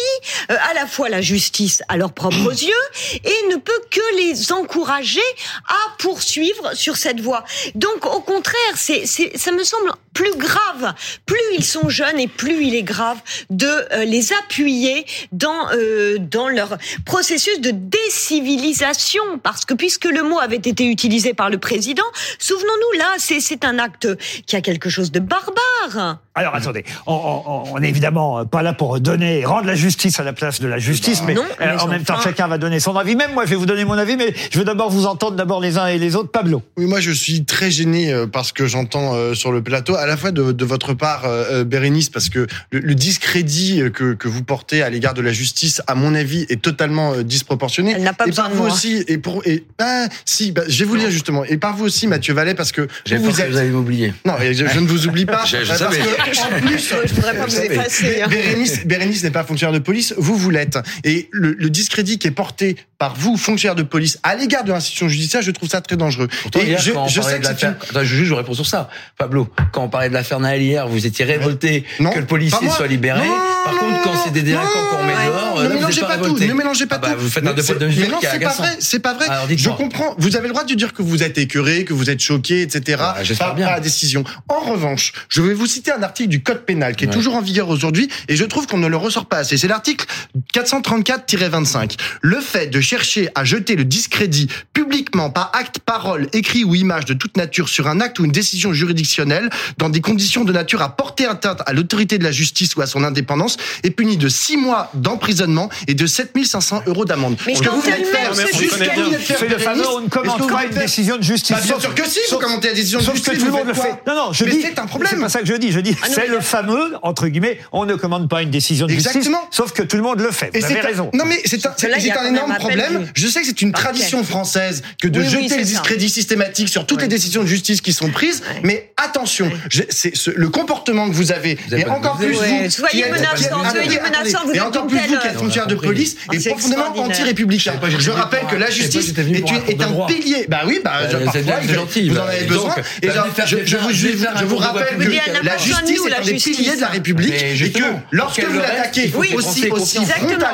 euh, 0.51 0.55
à 0.69 0.73
la 0.73 0.87
fois 0.87 1.09
la 1.09 1.21
justice 1.21 1.83
à 1.89 1.97
leurs 1.97 2.13
propres 2.13 2.51
yeux 2.63 2.85
et 3.23 3.47
ne 3.51 3.57
peut 3.57 3.81
que 3.91 4.15
les 4.17 4.51
encourager 4.53 5.29
à 5.67 5.97
poursuivre 5.97 6.73
sur 6.75 6.95
cette 6.95 7.19
voie. 7.19 7.43
Donc, 7.75 8.05
au 8.05 8.21
contraire, 8.21 8.73
c'est, 8.75 9.05
c'est, 9.05 9.37
ça 9.37 9.51
me 9.51 9.63
semble 9.63 9.91
plus 10.15 10.35
grave. 10.37 10.93
Plus 11.27 11.37
ils 11.57 11.63
sont 11.63 11.89
jeunes 11.89 12.19
et 12.19 12.27
plus 12.27 12.65
il 12.65 12.73
est 12.73 12.83
grave 12.83 13.17
de 13.51 13.67
euh, 13.67 14.05
les 14.05 14.33
appuyer 14.33 15.05
dans 15.31 15.69
euh, 15.73 16.17
dans 16.19 16.49
leur 16.49 16.77
processus 17.05 17.61
de 17.61 17.71
décivilisation, 17.71 19.21
parce 19.43 19.65
que 19.65 19.75
puisque 19.75 20.05
le 20.05 20.23
mot 20.23 20.39
avait 20.39 20.55
été 20.55 20.85
utilisé 20.85 21.33
par 21.35 21.51
le 21.51 21.59
président, 21.59 22.03
souvenons-nous 22.39 22.99
là, 22.99 23.13
c'est 23.19 23.39
c'est 23.39 23.63
un 23.65 23.77
acte 23.77 24.07
qui 24.47 24.55
a 24.55 24.61
quelque 24.61 24.89
chose 24.89 25.11
de 25.11 25.19
barbare. 25.19 26.17
Alors 26.33 26.55
attendez, 26.55 26.83
on, 27.05 27.13
on, 27.13 27.63
on 27.73 27.83
est 27.83 27.89
évidemment 27.89 28.45
pas 28.45 28.61
là 28.63 28.73
pour 28.73 28.99
donner, 28.99 29.45
rendre 29.45 29.67
la 29.67 29.75
justice 29.75 30.19
à 30.19 30.23
la 30.23 30.33
place 30.33 30.59
de 30.59 30.67
la 30.67 30.79
justice, 30.79 31.21
mais, 31.25 31.33
non, 31.33 31.43
euh, 31.43 31.47
mais 31.59 31.81
en 31.81 31.87
même 31.87 32.03
temps 32.03 32.15
enfin- 32.15 32.23
chacun 32.23 32.47
va 32.47 32.57
donner 32.57 32.79
son 32.79 32.95
avis. 32.95 33.15
Même 33.15 33.33
moi, 33.33 33.45
je 33.45 33.51
vais 33.51 33.55
vous 33.55 33.65
donner 33.65 33.85
mon 33.85 33.97
avis, 33.97 34.17
mais 34.17 34.33
je 34.51 34.57
veux 34.59 34.65
d'abord 34.65 34.89
vous 34.89 35.05
entendre 35.05 35.35
d'abord 35.35 35.59
les 35.61 35.77
uns 35.77 35.87
et 35.87 35.97
les 35.97 36.15
autres. 36.15 36.31
Pablo. 36.31 36.61
Oui, 36.77 36.85
moi 36.85 36.99
je 36.99 37.11
suis 37.11 37.45
très 37.45 37.69
gêné 37.69 38.13
parce 38.31 38.51
que 38.51 38.65
j'entends 38.67 39.13
euh, 39.13 39.33
sur 39.33 39.51
le 39.51 39.61
plateau, 39.61 39.95
à 40.05 40.07
la 40.07 40.17
fois 40.17 40.31
de, 40.31 40.51
de 40.51 40.65
votre 40.65 40.93
part, 40.93 41.25
euh, 41.25 41.43
euh, 41.51 41.63
Bérénice, 41.63 42.09
parce 42.09 42.29
que 42.29 42.45
le, 42.71 42.79
le 42.79 42.95
discrédit 42.95 43.81
que, 43.93 44.13
que 44.13 44.27
vous 44.27 44.43
portez 44.43 44.83
à 44.83 44.89
l'égard 44.89 45.13
de 45.15 45.21
la 45.21 45.33
justice, 45.33 45.81
à 45.87 45.95
mon 45.95 46.13
avis, 46.13 46.45
est 46.49 46.61
totalement 46.61 47.13
euh, 47.13 47.23
disproportionné. 47.23 47.93
Elle 47.95 48.03
n'a 48.03 48.13
pas 48.13 48.25
et 48.25 48.29
besoin 48.29 48.45
par 48.45 48.51
de 48.51 48.57
vous 48.57 48.63
moi. 48.65 48.73
aussi, 48.73 49.03
et 49.07 49.17
pour 49.17 49.41
et 49.45 49.63
ah, 49.79 50.07
si, 50.25 50.51
bah, 50.51 50.61
je 50.67 50.79
vais 50.79 50.85
vous 50.85 50.93
le 50.95 51.01
dire 51.01 51.09
justement, 51.11 51.43
et 51.43 51.57
par 51.57 51.75
vous 51.75 51.85
aussi, 51.85 52.05
Mathieu 52.07 52.33
Vallet, 52.33 52.53
parce 52.53 52.71
que 52.71 52.87
J'ai 53.05 53.17
vous, 53.17 53.31
que 53.31 53.49
vous 53.49 53.57
allez 53.57 53.69
m'oublier. 53.71 54.13
non, 54.25 54.35
je, 54.39 54.53
je 54.53 54.79
ne 54.79 54.87
vous 54.87 55.07
oublie 55.07 55.25
pas. 55.25 55.43
Je- 55.45 55.57
je 55.63 55.67
parce 55.67 55.79
savais. 55.79 55.97
que, 55.97 56.55
en 56.55 56.67
plus, 56.67 56.93
Je 57.07 57.13
voudrais 57.15 57.35
pas 57.35 57.45
vous 57.47 57.59
effacer. 57.59 58.21
hein. 58.21 58.27
Bérénice, 58.29 58.85
Bérénice 58.85 59.23
n'est 59.23 59.31
pas 59.31 59.43
fonctionnaire 59.43 59.73
de 59.73 59.83
police, 59.83 60.13
vous, 60.17 60.35
vous 60.37 60.49
l'êtes. 60.51 60.77
Et 61.03 61.29
le, 61.31 61.53
le 61.57 61.69
discrédit 61.69 62.19
qui 62.19 62.27
est 62.27 62.31
porté 62.31 62.75
par 62.97 63.15
vous, 63.15 63.35
fonctionnaire 63.37 63.75
de 63.75 63.83
police, 63.83 64.19
à 64.23 64.35
l'égard 64.35 64.63
de 64.63 64.71
l'institution 64.71 65.07
judiciaire, 65.09 65.41
je 65.41 65.51
trouve 65.51 65.67
ça 65.69 65.81
très 65.81 65.97
dangereux. 65.97 66.27
Pourtant, 66.43 66.59
et 66.61 66.65
hier, 66.67 66.79
je, 66.79 66.91
quand 66.91 67.03
on 67.03 67.07
je 67.07 67.19
parlait 67.19 67.35
sais 67.35 67.39
de 67.39 67.47
que 67.47 67.47
c'est 67.59 67.65
une... 67.65 67.71
l'affaire, 67.73 67.89
attends, 67.89 67.99
je 68.05 68.15
juge, 68.15 68.27
je 68.29 68.33
réponds 68.33 68.53
sur 68.53 68.65
ça. 68.65 68.89
Pablo, 69.17 69.49
quand 69.71 69.83
on 69.83 69.89
parlait 69.95 70.09
de 70.09 70.13
l'affaire 70.13 70.41
Naël 70.41 70.61
hier, 70.61 70.87
vous 70.89 71.05
étiez 71.05 71.23
révolté 71.23 71.85
que 71.97 72.19
le 72.19 72.25
policier 72.25 72.69
soit 72.69 72.87
libéré. 72.87 73.25
Non, 73.25 73.33
Par 73.63 73.77
contre, 73.77 74.01
quand 74.03 74.11
c'est 74.25 74.33
des 74.33 74.41
délinquants 74.41 74.67
qu'on 74.91 75.03
met 75.05 75.13
dehors, 75.25 75.63
ne 75.63 75.69
mélangez 75.69 76.01
pas 76.01 76.17
tout, 76.17 76.37
ne 76.37 76.53
mélangez 76.53 76.85
pas 76.85 76.99
Ah 77.01 77.11
tout. 77.11 77.19
Vous 77.19 77.29
faites 77.29 77.47
un 77.47 77.53
deux 77.53 77.63
de 77.63 77.85
mesure 77.85 78.01
mais 78.01 78.09
non, 78.09 78.17
c'est 78.21 78.39
pas 78.39 78.49
vrai, 78.49 78.75
c'est 78.79 78.99
pas 78.99 79.13
vrai. 79.13 79.27
Alors, 79.29 79.47
je 79.55 79.69
comprends. 79.69 80.13
Vous 80.17 80.35
avez 80.35 80.47
le 80.47 80.53
droit 80.53 80.65
de 80.65 80.73
dire 80.73 80.93
que 80.93 81.01
vous 81.01 81.23
êtes 81.23 81.37
écœuré, 81.37 81.85
que 81.85 81.93
vous 81.93 82.09
êtes 82.09 82.19
choqué, 82.19 82.61
etc. 82.61 82.97
Bah, 82.99 83.15
j'espère 83.23 83.55
bien. 83.55 83.67
la 83.67 83.79
décision. 83.79 84.25
En 84.49 84.59
revanche, 84.59 85.13
je 85.29 85.41
vais 85.41 85.53
vous 85.53 85.65
citer 85.65 85.93
un 85.93 86.03
article 86.03 86.27
du 86.27 86.43
Code 86.43 86.65
pénal 86.65 86.97
qui 86.97 87.05
est 87.05 87.09
toujours 87.09 87.35
en 87.35 87.41
vigueur 87.41 87.69
aujourd'hui 87.69 88.09
et 88.27 88.35
je 88.35 88.43
trouve 88.43 88.67
qu'on 88.67 88.77
ne 88.77 88.87
le 88.87 88.97
ressort 88.97 89.27
pas 89.27 89.37
assez. 89.37 89.57
C'est 89.57 89.69
l'article 89.69 90.05
434-25. 90.53 91.95
Le 92.21 92.41
fait 92.41 92.67
de 92.67 92.81
chercher 92.81 93.29
à 93.33 93.45
jeter 93.45 93.77
le 93.77 93.85
discrédit 93.85 94.49
publiquement 94.73 95.29
par 95.29 95.51
acte, 95.53 95.79
parole, 95.79 96.27
écrit 96.33 96.65
ou 96.65 96.75
image 96.75 97.05
de 97.05 97.13
toute 97.13 97.37
nature 97.37 97.69
sur 97.69 97.87
un 97.87 98.01
acte 98.01 98.19
ou 98.19 98.25
une 98.25 98.31
décision 98.31 98.73
juridictionnelle 98.73 99.49
dans 99.85 99.89
des 99.91 100.01
conditions 100.01 100.43
de 100.43 100.51
nature 100.51 100.81
à 100.81 100.95
porter 100.95 101.27
atteinte 101.27 101.61
à 101.67 101.71
l'autorité 101.71 102.17
de 102.17 102.23
la 102.23 102.31
justice 102.31 102.75
ou 102.75 102.81
à 102.81 102.87
son 102.87 103.03
indépendance 103.03 103.57
est 103.83 103.91
puni 103.91 104.17
de 104.17 104.27
6 104.27 104.57
mois 104.57 104.89
d'emprisonnement 104.95 105.69
et 105.87 105.93
de 105.93 106.07
7500 106.07 106.81
euros 106.87 107.05
d'amende. 107.05 107.37
Mais 107.45 107.53
Ce 107.53 107.61
que 107.61 107.69
vous 107.69 107.81
venez 107.81 107.99
de 107.99 108.05
faire, 108.05 108.33
c'est 108.33 108.51
ce 108.51 108.57
juste 108.57 108.79
de 108.79 108.83
faire, 108.83 109.37
C'est 109.39 109.47
le 109.47 109.59
fameux 109.59 109.81
Bérénice. 109.83 109.95
on 109.95 110.01
ne 110.01 110.07
commente 110.09 110.49
pas 110.49 110.65
une 110.65 110.71
décision 110.71 111.17
de 111.17 111.21
justice. 111.23 111.55
Bah, 111.55 111.61
bien 111.63 111.79
sûr 111.79 111.93
que 111.93 112.09
si, 112.09 112.17
vous 112.31 112.39
commentez 112.39 112.69
la 112.69 112.73
décision 112.73 112.97
de 112.97 113.03
Sauf 113.03 113.13
justice, 113.13 113.33
que 113.33 113.37
tout 113.39 113.45
le 113.45 113.51
monde 113.51 113.67
le 113.67 113.73
fait. 113.75 113.93
Non, 114.07 114.15
non, 114.15 114.33
je 114.33 114.43
Mais 114.45 114.51
dis. 114.51 114.61
c'est 114.63 114.79
un 114.79 114.87
problème. 114.87 115.11
C'est 115.13 115.21
pas 115.21 115.29
ça 115.29 115.39
que 115.41 115.45
je 115.45 115.53
dis. 115.53 115.71
Je 115.71 115.79
dis, 115.81 115.95
Ah 116.01 116.07
c'est 116.11 116.27
le 116.27 116.39
fameux, 116.39 116.95
entre 117.03 117.27
guillemets, 117.27 117.59
on 117.71 117.85
ne 117.85 117.93
commande 117.93 118.27
pas 118.27 118.41
une 118.41 118.49
décision 118.49 118.87
de 118.87 118.91
justice. 118.91 119.15
Exactement. 119.15 119.47
Sauf 119.51 119.71
que 119.71 119.83
tout 119.83 119.97
le 119.97 120.03
monde 120.03 120.19
le 120.19 120.31
fait. 120.31 120.49
Vous 120.51 120.59
Et 120.59 120.63
avez 120.63 120.73
c'est 120.73 120.79
un- 120.79 120.87
raison. 120.87 121.11
Non 121.13 121.25
mais 121.25 121.39
c'est 121.45 121.63
un, 121.63 122.25
énorme 122.25 122.55
problème. 122.55 123.07
Je 123.13 123.27
sais 123.27 123.41
que 123.41 123.45
c'est 123.45 123.61
une 123.61 123.71
tradition 123.71 124.23
française 124.23 124.81
que 124.99 125.07
de 125.07 125.21
jeter 125.21 125.57
le 125.59 125.63
discrédit 125.63 126.09
systématique 126.09 126.69
sur 126.69 126.87
toutes 126.87 127.01
les 127.03 127.07
décisions 127.07 127.43
de 127.43 127.47
justice 127.47 127.81
qui 127.81 127.93
sont 127.93 128.09
prises. 128.09 128.41
Mais 128.63 128.91
attention, 128.97 129.51
ce- 129.89 130.29
le 130.31 130.49
comportement 130.49 131.09
que 131.09 131.13
vous 131.15 131.31
avez, 131.31 131.57
avez 131.71 131.81
et 131.81 131.85
encore 131.85 132.17
plus 132.17 132.27
vous, 132.33 132.33
soyez 132.69 132.69
qui 132.91 133.01
êtes- 133.01 133.09
vous 133.09 134.53
et 134.53 134.59
encore 134.61 134.87
plus 134.87 134.97
vous 134.97 135.17
qui 135.17 135.27
êtes 135.27 135.37
fonctionnaire 135.37 135.67
de 135.67 135.75
police 135.75 136.15
est 136.31 136.49
profondément 136.49 136.93
anti-républicain. 136.97 137.73
Je 137.97 138.11
rappelle 138.11 138.45
que 138.49 138.55
la 138.55 138.69
justice 138.69 139.13
est, 139.17 139.81
un 139.81 140.05
pilier. 140.05 140.45
Bah 140.47 140.61
oui, 140.65 140.79
bah 140.83 140.91
c'est 141.09 141.23
parfois 141.23 141.41
bien, 141.41 141.59
vous, 141.61 141.67
vous 142.09 142.17
en 142.17 142.25
Bah, 142.25 142.31
avez 142.31 142.45
besoin. 142.45 142.75
Et 143.01 143.07
je 143.09 144.45
vous, 144.45 144.49
vous 144.49 144.57
rappelle 144.57 144.97
que 144.97 145.45
la 145.45 145.57
justice 145.57 146.01
est 146.07 146.13
un 146.13 146.21
des 146.21 146.33
piliers 146.33 146.75
de 146.75 146.81
la 146.81 146.87
République 146.87 147.33
et 147.61 147.71
que 147.71 147.83
lorsque 148.11 148.43
vous 148.43 148.59
l'attaquez 148.59 149.11
aussi, 149.37 149.69
aussi 149.69 149.99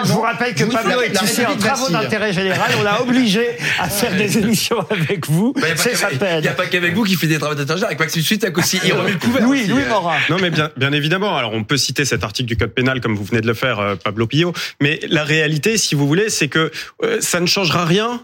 Je 0.04 0.12
vous 0.12 0.22
rappelle 0.22 0.54
que 0.56 0.64
vous- 0.64 0.72
Pablo 0.72 1.02
est 1.02 1.22
ici 1.24 1.42
en 1.46 1.56
travaux 1.58 1.90
d'intérêt 1.90 2.34
général. 2.34 2.72
On 2.80 2.84
l'a 2.84 3.02
obligé 3.12 3.46
à 3.80 3.90
faire 3.90 4.16
des 4.16 4.38
émissions 4.38 4.78
avec 4.90 5.28
vous. 5.30 5.54
Bah, 5.54 5.68
y 5.68 5.72
a 5.72 5.76
pas 5.76 5.82
C'est 5.84 5.90
qu'avec- 5.92 6.20
sa 6.20 6.36
Il 6.38 6.42
n'y 6.42 6.48
a 6.48 6.52
pas 6.54 6.66
qu'avec 6.68 6.94
vous 6.94 7.04
qui 7.04 7.16
fait 7.16 7.28
des 7.28 7.38
travaux 7.40 7.56
d'intérêt. 7.56 7.84
Avec 7.86 8.00
Maxime 8.00 8.22
Suite, 8.22 8.46
aussi, 8.58 8.80
remet 9.02 9.14
le 9.14 9.20
couvert. 9.20 9.44
Louis, 9.44 9.62
aussi. 9.62 9.70
Louis 9.70 9.86
Morin. 9.88 10.18
Non, 10.30 10.38
mais 10.42 10.50
bien, 10.50 10.70
bien 10.78 10.92
évidemment. 10.92 11.38
Alors, 11.38 11.54
on 11.54 11.64
peut 11.64 11.78
citer 11.78 12.06
cet 12.06 12.24
article 12.24 12.48
du 12.48 12.58
Code 12.58 12.74
pénal, 12.74 13.02
comme 13.02 13.16
vous 13.16 13.24
venez 13.24 13.42
de 13.42 13.48
le 13.48 13.54
faire, 13.54 13.80
euh, 13.80 13.96
Pablo 13.96 14.28
Pillot. 14.28 14.54
Mais 14.82 15.00
la 15.10 15.24
réalité, 15.24 15.78
si 15.78 15.96
vous 15.96 16.08
voulez, 16.08 16.30
c'est 16.30 16.48
que 16.48 16.72
euh, 17.04 17.18
ça 17.22 17.40
ne 17.40 17.46
changera 17.46 17.86
rien 17.86 18.22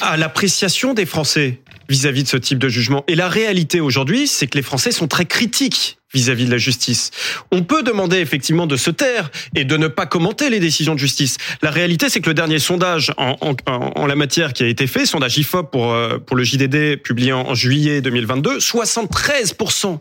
à 0.00 0.16
l'appréciation 0.16 0.94
des 0.94 1.06
Français 1.06 1.60
vis-à-vis 1.88 2.24
de 2.24 2.28
ce 2.28 2.36
type 2.36 2.58
de 2.58 2.68
jugement. 2.68 3.04
Et 3.06 3.14
la 3.14 3.28
réalité 3.28 3.80
aujourd'hui, 3.80 4.26
c'est 4.26 4.46
que 4.48 4.56
les 4.58 4.62
Français 4.62 4.90
sont 4.90 5.06
très 5.06 5.24
critiques 5.26 5.98
vis-à-vis 6.12 6.46
de 6.46 6.50
la 6.50 6.58
justice. 6.58 7.10
On 7.52 7.62
peut 7.62 7.82
demander 7.82 8.18
effectivement 8.18 8.66
de 8.66 8.76
se 8.76 8.90
taire 8.90 9.30
et 9.54 9.64
de 9.64 9.76
ne 9.76 9.86
pas 9.86 10.06
commenter 10.06 10.50
les 10.50 10.58
décisions 10.60 10.94
de 10.94 10.98
justice. 10.98 11.36
La 11.62 11.70
réalité, 11.70 12.08
c'est 12.08 12.20
que 12.20 12.28
le 12.30 12.34
dernier 12.34 12.58
sondage 12.58 13.12
en, 13.18 13.36
en, 13.40 13.54
en- 13.66 14.06
la 14.06 14.16
matière 14.16 14.52
qui 14.52 14.62
a 14.64 14.66
été 14.66 14.86
fait, 14.86 15.06
sondage 15.06 15.36
IFOP 15.38 15.70
pour, 15.70 15.92
euh, 15.92 16.18
pour 16.18 16.36
le 16.36 16.42
JDD 16.42 16.96
publié 17.02 17.32
en 17.32 17.54
juillet 17.54 18.00
2022, 18.00 18.58
73% 18.58 20.00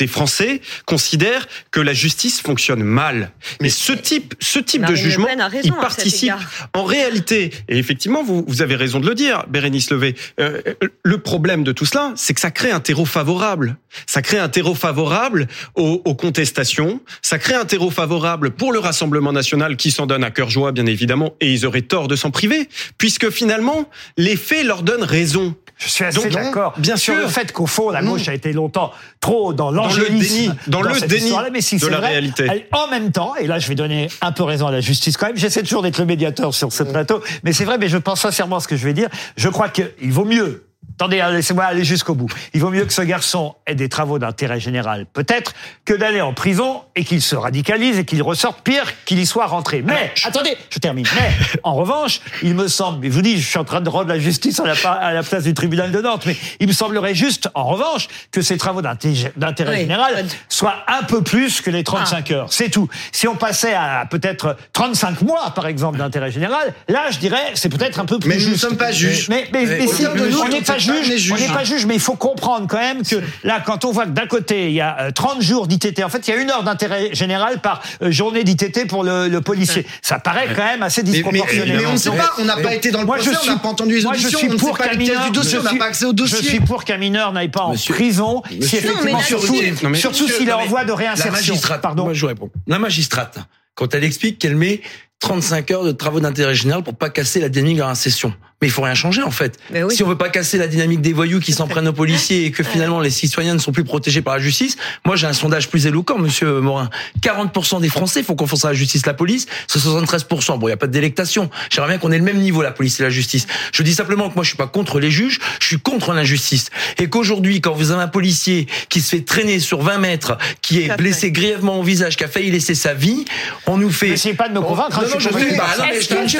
des 0.00 0.06
Français 0.06 0.60
considèrent 0.86 1.46
que 1.70 1.80
la 1.80 1.92
justice 1.92 2.40
fonctionne 2.40 2.82
mal. 2.82 3.32
Mais 3.60 3.68
ce 3.68 3.92
type, 3.92 4.34
ce 4.40 4.58
type 4.58 4.80
de 4.80 4.86
Marine 4.86 4.96
jugement, 4.96 5.28
il 5.28 5.62
cet 5.62 5.74
participe. 5.74 6.32
En 6.74 6.84
réalité, 6.84 7.52
et 7.68 7.78
effectivement, 7.78 8.24
vous, 8.24 8.44
vous 8.46 8.62
avez 8.62 8.76
raison 8.76 8.98
de 8.98 9.06
le 9.06 9.14
dire, 9.14 9.44
Bérénice 9.48 9.90
Levé, 9.90 10.16
euh, 10.40 10.60
le 11.04 11.18
problème 11.18 11.64
de 11.64 11.72
tout 11.72 11.84
cela, 11.84 12.12
c'est 12.16 12.32
que 12.34 12.40
ça 12.40 12.50
crée 12.50 12.70
un 12.70 12.80
terreau 12.80 13.04
favorable. 13.04 13.76
Ça 14.06 14.22
crée 14.22 14.38
un 14.38 14.48
terreau 14.48 14.74
favorable 14.74 15.48
aux, 15.74 16.00
aux 16.04 16.14
contestations, 16.14 17.00
ça 17.22 17.38
crée 17.38 17.54
un 17.54 17.64
terreau 17.64 17.90
favorable 17.90 18.50
pour 18.52 18.72
le 18.72 18.78
Rassemblement 18.78 19.32
national 19.32 19.76
qui 19.76 19.90
s'en 19.90 20.06
donne 20.06 20.24
à 20.24 20.30
cœur 20.30 20.48
joie, 20.48 20.72
bien 20.72 20.86
évidemment, 20.86 21.34
et 21.40 21.52
ils 21.52 21.66
auraient 21.66 21.82
tort 21.82 22.08
de 22.08 22.16
s'en 22.16 22.30
priver, 22.30 22.68
puisque 22.96 23.28
finalement, 23.30 23.88
les 24.16 24.36
faits 24.36 24.64
leur 24.64 24.82
donnent 24.82 25.04
raison. 25.04 25.54
Je 25.82 25.88
suis 25.88 26.04
assez 26.04 26.28
d'accord. 26.28 26.74
bien 26.76 26.96
sûr. 26.96 27.14
le 27.16 27.26
fait 27.26 27.52
qu'au 27.52 27.66
fond, 27.66 27.90
la 27.90 28.02
Non. 28.02 28.12
gauche 28.12 28.28
a 28.28 28.34
été 28.34 28.52
longtemps 28.52 28.92
trop 29.18 29.52
dans 29.54 29.70
l'angélisme. 29.70 30.34
déni, 30.36 30.50
dans 30.66 30.82
le 30.82 30.92
déni 31.00 31.24
histoire-là, 31.24 31.48
mais 31.50 31.62
si 31.62 31.78
de 31.78 31.86
la 31.88 31.98
vrai, 31.98 32.08
réalité. 32.08 32.66
en 32.72 32.86
même 32.88 33.10
temps, 33.12 33.34
et 33.36 33.46
là 33.46 33.58
je 33.58 33.66
vais 33.66 33.74
donner 33.74 34.08
un 34.20 34.32
peu 34.32 34.42
raison 34.42 34.66
à 34.66 34.72
la 34.72 34.80
justice 34.80 35.16
quand 35.16 35.26
même, 35.26 35.36
j'essaie 35.38 35.62
toujours 35.62 35.82
d'être 35.82 35.98
le 35.98 36.04
médiateur 36.04 36.52
sur 36.54 36.70
ce 36.72 36.82
plateau, 36.82 37.22
mais 37.44 37.52
c'est 37.54 37.64
vrai, 37.64 37.78
mais 37.78 37.88
je 37.88 37.96
pense 37.96 38.20
sincèrement 38.20 38.56
à 38.56 38.60
ce 38.60 38.68
que 38.68 38.76
je 38.76 38.84
vais 38.84 38.92
dire. 38.92 39.08
Je 39.36 39.48
crois 39.48 39.68
qu'il 39.70 40.12
vaut 40.12 40.24
mieux. 40.26 40.66
Attendez, 41.00 41.22
hein, 41.22 41.30
laissez-moi 41.30 41.64
aller 41.64 41.82
jusqu'au 41.82 42.14
bout. 42.14 42.28
Il 42.52 42.60
vaut 42.60 42.68
mieux 42.68 42.84
que 42.84 42.92
ce 42.92 43.00
garçon 43.00 43.54
ait 43.66 43.74
des 43.74 43.88
travaux 43.88 44.18
d'intérêt 44.18 44.60
général, 44.60 45.06
peut-être, 45.10 45.54
que 45.86 45.94
d'aller 45.94 46.20
en 46.20 46.34
prison 46.34 46.82
et 46.94 47.04
qu'il 47.04 47.22
se 47.22 47.34
radicalise 47.34 47.98
et 47.98 48.04
qu'il 48.04 48.22
ressorte 48.22 48.60
pire 48.60 48.84
qu'il 49.06 49.18
y 49.18 49.24
soit 49.24 49.46
rentré. 49.46 49.80
Mais, 49.82 50.12
attendez, 50.26 50.54
je 50.68 50.78
termine. 50.78 51.06
Mais, 51.14 51.30
en 51.62 51.72
revanche, 51.74 52.20
il 52.42 52.54
me 52.54 52.68
semble, 52.68 52.98
mais 53.00 53.06
je 53.08 53.12
vous 53.14 53.22
dis, 53.22 53.40
je 53.40 53.48
suis 53.48 53.58
en 53.58 53.64
train 53.64 53.80
de 53.80 53.88
rendre 53.88 54.08
la 54.10 54.18
justice 54.18 54.60
à 54.60 54.66
la, 54.66 54.74
pa- 54.76 54.90
à 54.92 55.14
la 55.14 55.22
place 55.22 55.44
du 55.44 55.54
tribunal 55.54 55.90
de 55.90 56.02
Nantes, 56.02 56.24
mais 56.26 56.36
il 56.60 56.68
me 56.68 56.72
semblerait 56.74 57.14
juste, 57.14 57.48
en 57.54 57.64
revanche, 57.64 58.08
que 58.30 58.42
ces 58.42 58.58
travaux 58.58 58.82
d'inté- 58.82 59.32
d'intérêt 59.38 59.76
Oui, 59.76 59.80
général 59.80 60.26
soient 60.50 60.84
un 60.86 61.04
peu 61.04 61.22
plus 61.22 61.62
que 61.62 61.70
les 61.70 61.82
35 61.82 62.30
heures. 62.32 62.52
C'est 62.52 62.68
tout. 62.68 62.90
Si 63.10 63.26
on 63.26 63.36
passait 63.36 63.72
à 63.72 64.04
peut-être 64.10 64.54
35 64.74 65.22
mois, 65.22 65.50
par 65.54 65.66
exemple, 65.66 65.96
d'intérêt 65.96 66.30
général, 66.30 66.74
là, 66.88 67.10
je 67.10 67.16
dirais, 67.16 67.52
c'est 67.54 67.70
peut-être 67.70 67.98
un 68.00 68.04
peu 68.04 68.18
plus 68.18 68.28
Mais 68.28 68.36
nous 68.36 68.50
ne 68.50 68.54
sommes 68.56 68.76
pas 68.76 68.92
juges. 68.92 69.30
Mais, 69.30 69.48
mais, 69.50 69.64
mais, 69.64 69.78
Mais 69.78 69.86
si- 69.86 70.04
on 70.06 70.48
n'est 70.48 70.60
pas 70.60 70.74
pas 70.74 70.78
juge, 71.02 71.32
on 71.32 71.36
n'est 71.36 71.46
pas 71.48 71.64
juge, 71.64 71.86
mais 71.86 71.94
il 71.94 72.00
faut 72.00 72.14
comprendre 72.16 72.66
quand 72.68 72.78
même 72.78 73.02
que 73.04 73.16
là, 73.44 73.62
quand 73.64 73.84
on 73.84 73.92
voit 73.92 74.04
que 74.06 74.10
d'un 74.10 74.26
côté, 74.26 74.66
il 74.68 74.72
y 74.74 74.80
a 74.80 75.00
euh, 75.00 75.10
30 75.10 75.42
jours 75.42 75.66
d'ITT, 75.66 76.02
en 76.04 76.08
fait, 76.08 76.26
il 76.28 76.34
y 76.34 76.36
a 76.36 76.40
une 76.40 76.50
heure 76.50 76.62
d'intérêt 76.62 77.10
général 77.14 77.60
par 77.60 77.82
euh, 78.02 78.10
journée 78.10 78.44
d'ITT 78.44 78.86
pour 78.88 79.04
le, 79.04 79.28
le 79.28 79.40
policier. 79.40 79.86
Ça 80.02 80.18
paraît 80.18 80.48
quand 80.54 80.64
même 80.64 80.82
assez 80.82 81.02
Mais, 81.02 81.08
mais- 81.10 81.14
disproportionné. 81.16 81.72
mais 81.76 81.86
on 81.86 81.92
ne 81.92 81.96
sait 81.96 82.10
pas, 82.10 82.30
on 82.38 82.44
n'a 82.44 82.56
pas 82.56 82.74
été 82.74 82.90
dans 82.90 83.00
le 83.00 83.06
Moi, 83.06 83.18
je 83.18 83.30
on 83.30 83.46
n'a 83.46 83.56
pas 83.58 83.68
entendu 83.68 83.96
les 83.96 84.02
moi, 84.02 84.12
je 84.14 84.20
auditions, 84.20 84.38
suis 84.38 84.48
on 84.48 84.52
ne 84.52 84.58
sait 84.58 84.66
pour 84.66 84.78
pas 84.78 84.94
mineur- 84.94 85.24
du 85.26 85.30
dossier, 85.30 85.58
on 85.58 85.62
je 85.62 85.66
n'a 85.66 85.74
pas 85.78 85.86
accès 85.86 86.04
au 86.04 86.10
Je 86.10 86.14
dossier. 86.14 86.42
suis 86.42 86.60
pour 86.60 86.84
qu'un 86.84 86.98
mineur 86.98 87.32
n'aille 87.32 87.48
pas 87.48 87.62
en 87.64 87.72
Monsieur- 87.72 87.94
prison, 87.94 88.42
si 88.48 88.76
effectivement, 88.76 89.12
Non, 89.12 89.20
surtout, 89.20 89.54
je- 89.56 89.86
Non, 89.86 89.94
surtout 89.94 90.28
s'il 90.28 90.48
est 90.48 90.52
en 90.52 90.66
voie 90.66 90.84
de 90.84 90.90
La 90.90 90.94
réinsertion. 90.96 91.32
magistrate, 91.32 91.80
Pardon. 91.80 92.04
moi 92.04 92.12
je 92.14 92.26
réponds. 92.26 92.50
La 92.66 92.78
magistrate, 92.78 93.38
quand 93.74 93.94
elle 93.94 94.04
explique 94.04 94.38
qu'elle 94.38 94.56
met 94.56 94.80
35 95.20 95.70
heures 95.70 95.84
de 95.84 95.92
travaux 95.92 96.20
d'intérêt 96.20 96.54
général 96.54 96.82
pour 96.82 96.94
pas 96.96 97.10
casser 97.10 97.40
la 97.40 97.48
dynamique 97.48 97.74
de 97.76 97.80
la 97.80 97.86
réinsertion. 97.86 98.32
Mais 98.60 98.68
il 98.68 98.70
faut 98.70 98.82
rien 98.82 98.94
changer 98.94 99.22
en 99.22 99.30
fait. 99.30 99.58
Mais 99.70 99.82
oui. 99.82 99.94
Si 99.94 100.02
on 100.02 100.08
veut 100.08 100.18
pas 100.18 100.28
casser 100.28 100.58
la 100.58 100.66
dynamique 100.66 101.00
des 101.00 101.12
voyous 101.14 101.40
qui 101.40 101.52
s'en 101.52 101.66
prennent 101.66 101.88
aux 101.88 101.92
policiers 101.94 102.44
et 102.44 102.50
que 102.50 102.62
finalement 102.62 103.00
les 103.00 103.08
citoyens 103.10 103.54
ne 103.54 103.58
sont 103.58 103.72
plus 103.72 103.84
protégés 103.84 104.20
par 104.20 104.34
la 104.34 104.40
justice, 104.40 104.76
moi 105.06 105.16
j'ai 105.16 105.26
un 105.26 105.32
sondage 105.32 105.68
plus 105.70 105.86
éloquent, 105.86 106.18
Monsieur 106.18 106.60
Morin. 106.60 106.90
40% 107.22 107.80
des 107.80 107.88
Français 107.88 108.22
font 108.22 108.34
confiance 108.34 108.64
à 108.64 108.68
la 108.68 108.74
justice, 108.74 109.06
la 109.06 109.14
police, 109.14 109.46
c'est 109.66 109.78
73%. 109.78 110.58
Bon, 110.58 110.68
il 110.68 110.70
y 110.70 110.74
a 110.74 110.76
pas 110.76 110.86
de 110.86 110.92
délectation. 110.92 111.48
J'aimerais 111.70 111.90
bien 111.92 111.98
qu'on 111.98 112.12
ait 112.12 112.18
le 112.18 112.24
même 112.24 112.38
niveau 112.38 112.60
la 112.62 112.70
police 112.70 113.00
et 113.00 113.02
la 113.02 113.10
justice. 113.10 113.46
Je 113.72 113.82
dis 113.82 113.94
simplement 113.94 114.28
que 114.28 114.34
moi 114.34 114.44
je 114.44 114.48
suis 114.48 114.58
pas 114.58 114.66
contre 114.66 115.00
les 115.00 115.10
juges, 115.10 115.38
je 115.60 115.66
suis 115.66 115.78
contre 115.80 116.12
l'injustice 116.12 116.68
et 116.98 117.08
qu'aujourd'hui 117.08 117.60
quand 117.62 117.72
vous 117.72 117.90
avez 117.92 118.02
un 118.02 118.08
policier 118.08 118.66
qui 118.90 119.00
se 119.00 119.08
fait 119.16 119.24
traîner 119.24 119.58
sur 119.60 119.80
20 119.82 119.98
mètres, 119.98 120.36
qui 120.60 120.82
est 120.82 120.96
blessé 120.96 121.20
fait. 121.20 121.30
grièvement 121.32 121.80
au 121.80 121.82
visage, 121.82 122.16
qui 122.16 122.24
a 122.24 122.28
failli 122.28 122.50
laisser 122.50 122.74
sa 122.74 122.92
vie, 122.94 123.24
on 123.66 123.78
nous 123.78 123.90
fait 123.90 124.10
N'essayez 124.10 124.34
pas 124.34 124.48
de 124.48 124.54
me 124.54 124.60
convaincre, 124.60 124.98
hein, 124.98 125.04
Non, 125.04 125.14
non, 125.14 125.18
je. 125.18 125.28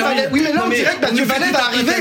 Vallet- 0.01 0.29
oui, 0.33 0.41
mais 0.45 0.53
là, 0.53 0.61
Non, 0.61 0.63
on 0.67 0.69
dirait 0.71 0.97
que 0.97 1.01
Mathieu 1.01 1.25
Vallet 1.25 1.51
va 1.53 1.65
arriver, 1.67 1.93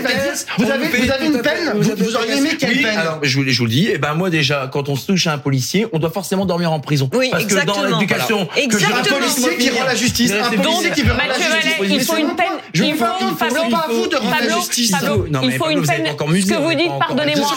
vous 0.57 0.63
avez- 0.71 0.87
vous 0.87 1.25
une 1.35 1.41
peine, 1.41 1.73
vous 1.97 2.15
auriez 2.15 2.37
aimé 2.37 2.51
quelle 2.59 2.69
Oui, 2.69 2.81
peine 2.83 2.97
alors, 2.97 3.19
je 3.21 3.39
vous, 3.39 3.47
je 3.47 3.57
vous 3.57 3.65
le 3.65 3.71
dis, 3.71 3.89
eh 3.93 3.97
ben, 3.97 4.13
moi, 4.13 4.29
déjà, 4.29 4.69
quand 4.71 4.89
on 4.89 4.95
se 4.95 5.07
touche 5.07 5.27
à 5.27 5.33
un 5.33 5.37
policier, 5.37 5.87
on 5.93 5.99
doit 5.99 6.09
forcément 6.11 6.45
dormir 6.45 6.71
en 6.71 6.79
prison. 6.79 7.09
Oui, 7.13 7.29
Parce 7.31 7.45
que 7.45 7.53
dans 7.53 7.59
exactement. 7.61 7.87
l'éducation, 7.99 8.37
Voilà. 8.51 8.67
que 8.67 8.75
Exactement. 8.75 8.97
Un 8.99 9.19
policier 9.19 9.57
qui 9.57 9.69
rend 9.69 9.83
la 9.85 9.95
justice, 9.95 10.31
un 10.31 10.49
Donc, 10.55 10.63
policier 10.63 10.91
qui 10.91 11.01
veut 11.01 11.11
rendre 11.11 11.23
la 11.23 11.37
Mathieu 11.37 11.45
justice. 11.61 11.73
Il 11.89 12.01
faut 12.01 12.17
une 12.17 12.35
peine. 12.35 12.45
il 12.73 12.93
faut, 12.93 13.05
pas- 13.05 13.85
à 13.85 13.87
vous 13.91 14.07
de 14.07 14.15
rendre 14.15 14.35
la 14.41 14.49
justice. 14.55 14.91
Il 14.91 15.47
mais 15.47 15.57
faut 15.57 15.69
une 15.69 15.79
vous 15.79 15.91
êtes 15.91 16.03
peine. 16.03 16.13
encore 16.13 16.29
musée, 16.29 16.53
ce 16.53 16.57
que 16.57 16.61
vous 16.63 16.73
dites, 16.73 16.91
pardonnez-moi. 16.99 17.55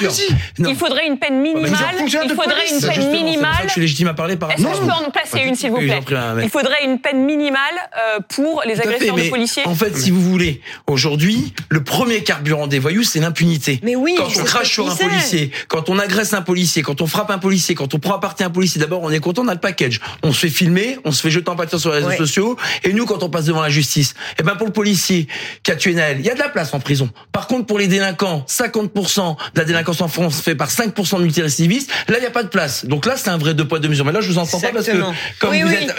Il 0.59 0.77
faudrait 0.77 1.07
une 1.07 1.19
peine 1.19 1.41
minimale. 1.41 1.73
Il 2.07 2.31
faudrait 2.35 2.69
une 2.73 2.81
peine 2.81 3.11
minimale. 3.11 3.51
je 3.67 3.71
suis 3.73 3.81
légitime 3.81 4.09
à 4.09 4.15
parler 4.15 4.37
par 4.37 4.51
Est-ce 4.53 4.63
que 4.63 4.69
je 4.75 4.81
peux 4.81 4.91
en 4.91 5.11
placer 5.11 5.41
une, 5.47 5.55
s'il 5.55 5.71
vous 5.71 5.79
plaît. 5.79 6.01
Il 6.43 6.51
faudrait 6.51 6.85
une 6.85 6.99
peine 6.99 7.25
minimale 7.25 7.61
euh, 7.97 8.21
pour 8.29 8.63
les 8.67 8.81
agresseurs 8.81 9.15
de 9.17 9.29
policiers. 9.31 9.63
En 9.67 9.75
fait, 9.75 9.97
si 9.97 10.11
vous 10.11 10.21
voulez, 10.21 10.61
aujourd'hui, 10.87 11.53
le 11.69 11.83
premier 11.83 12.23
carburant 12.43 12.67
des 12.67 12.79
voyous, 12.81 13.05
c'est 13.05 13.21
l'impunité. 13.21 13.79
Mais 13.85 13.95
oui, 13.95 14.15
Quand 14.19 14.27
on 14.41 14.45
crache 14.45 14.73
sur 14.73 14.91
un 14.91 14.95
policier, 14.97 15.51
quand 15.69 15.89
on 15.89 15.99
agresse 15.99 16.33
un 16.35 16.43
policier, 16.43 16.83
quand 16.83 17.01
on 17.01 17.07
frappe 17.07 17.31
un 17.31 17.39
policier, 17.39 17.75
quand 17.75 17.95
on 17.95 17.99
prend 17.99 18.15
à 18.17 18.21
partie 18.21 18.43
un 18.43 18.51
policier, 18.51 18.81
d'abord, 18.81 19.01
on 19.03 19.11
est 19.11 19.21
content, 19.21 19.43
on 19.45 19.49
a 19.49 19.55
le 19.55 19.61
package. 19.61 20.01
On 20.23 20.33
se 20.33 20.39
fait 20.41 20.49
filmer, 20.49 20.99
on 21.05 21.13
se 21.13 21.23
fait 21.23 21.31
jeter 21.31 21.49
en 21.51 21.57
pâture 21.57 21.79
sur 21.81 21.91
les 21.91 21.97
réseaux 21.97 22.09
Ouais. 22.09 22.17
sociaux, 22.17 22.57
et 22.83 22.93
nous, 22.93 23.07
quand 23.07 23.23
on 23.23 23.31
passe 23.31 23.45
devant 23.45 23.63
la 23.63 23.71
justice, 23.71 24.15
eh 24.39 24.43
ben, 24.43 24.57
pour 24.57 24.67
le 24.67 24.73
policier 24.73 25.29
qui 25.63 25.71
a 25.71 25.77
tué 25.77 25.95
Naël, 25.95 26.17
il 26.19 26.27
y 26.27 26.31
a 26.31 26.35
de 26.35 26.39
la 26.41 26.49
place 26.49 26.75
en 26.75 26.81
prison. 26.81 27.09
Par 27.31 27.47
contre, 27.47 27.67
pour 27.67 27.79
les 27.79 27.87
délinquants, 27.87 28.45
50% 28.49 29.37
de 29.55 29.59
la 29.61 29.65
délinquance 29.65 30.01
en 30.01 30.09
France 30.09 30.41
fait 30.41 30.55
par 30.57 30.69
5% 30.71 31.19
de 31.19 31.23
multirécidivistes, 31.23 31.91
là, 32.09 32.17
il 32.19 32.21
n'y 32.21 32.27
a 32.27 32.31
pas 32.31 32.43
de 32.43 32.49
place. 32.49 32.85
Donc 32.87 33.07
là, 33.07 33.15
c'est 33.17 33.31
un 33.31 33.39
vrai 33.39 33.55
deux 33.55 33.67
poids, 33.67 33.79
deux 33.79 33.89
mesures. 33.89 34.05
Mais 34.05 34.13
là, 34.13 34.21
je 34.21 34.29
vous 34.29 34.39
entends 34.39 34.59
pas 34.61 34.69
parce 34.73 34.87
que, 34.87 34.91
Exactement. 34.91 35.15
comme 35.39 35.51
Oui, 35.51 35.63
vous 35.63 35.69
oui. 35.69 35.75
êtes 35.75 35.91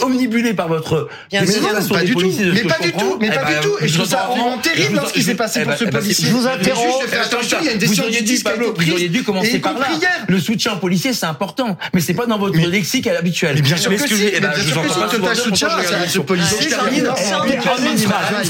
euh, 0.00 0.04
omnibulé 0.04 0.52
par 0.54 0.68
votre 0.68 1.08
Bien 1.30 1.42
Mais 1.42 1.46
non, 1.60 1.88
pas 1.88 2.00
des 2.00 2.06
du 2.06 2.14
tout. 2.14 2.32
Mais 2.52 2.60
que 2.62 2.68
pas 2.68 2.78
du 2.82 2.92
tout. 2.92 3.16
Mais 3.20 3.28
Eh 3.32 3.34
pas 3.34 3.44
ben, 3.44 3.60
du 3.60 3.66
tout. 3.66 3.74
Et 3.80 3.88
je 3.88 3.94
trouve 3.94 4.06
ça 4.08 4.24
entends- 4.28 4.36
vraiment 4.36 4.58
terrible 4.58 4.96
dans 4.96 5.06
ce 5.06 5.12
qui 5.12 5.22
s'est 5.22 5.34
passé 5.34 5.53
eh 5.60 5.64
pour 5.64 5.72
ben, 5.72 5.76
ce 5.78 5.84
eh 5.84 5.86
ben, 5.90 5.98
policier. 6.00 6.28
Je 6.28 6.32
vous 6.32 6.42
faire 6.42 7.22
attention, 7.24 7.58
il 7.60 7.66
y 7.66 7.68
a 7.68 7.72
une 7.72 7.84
Vous 7.84 8.00
auriez 8.00 8.22
dû, 8.22 8.38
Pablo, 8.40 8.74
vous 8.76 8.92
auriez 8.92 9.08
dû 9.08 9.22
commencer 9.22 9.58
par 9.58 9.78
là. 9.78 9.86
Le 10.28 10.38
soutien 10.40 10.74
aux 10.74 10.78
policiers, 10.78 11.12
c'est 11.12 11.26
important, 11.26 11.76
mais 11.92 12.00
c'est 12.00 12.14
pas 12.14 12.26
dans 12.26 12.38
votre 12.38 12.58
lexique 12.58 13.06
habituel. 13.06 13.54
Mais 13.56 13.62
bien 13.62 13.76
sûr 13.76 13.90
Mais 13.90 13.96
que 13.96 14.08
si, 14.08 14.16
je- 14.16 14.28
eh 14.34 14.40
ben, 14.40 14.50
bien 14.50 14.58
je 14.58 14.68
sûr 14.72 14.82
vous 14.82 14.88
que 14.88 15.16
entends 15.16 15.26
pas 15.26 15.34
soutien 15.34 15.68
à 15.68 16.08
ce 16.08 16.18
policier, 16.20 16.68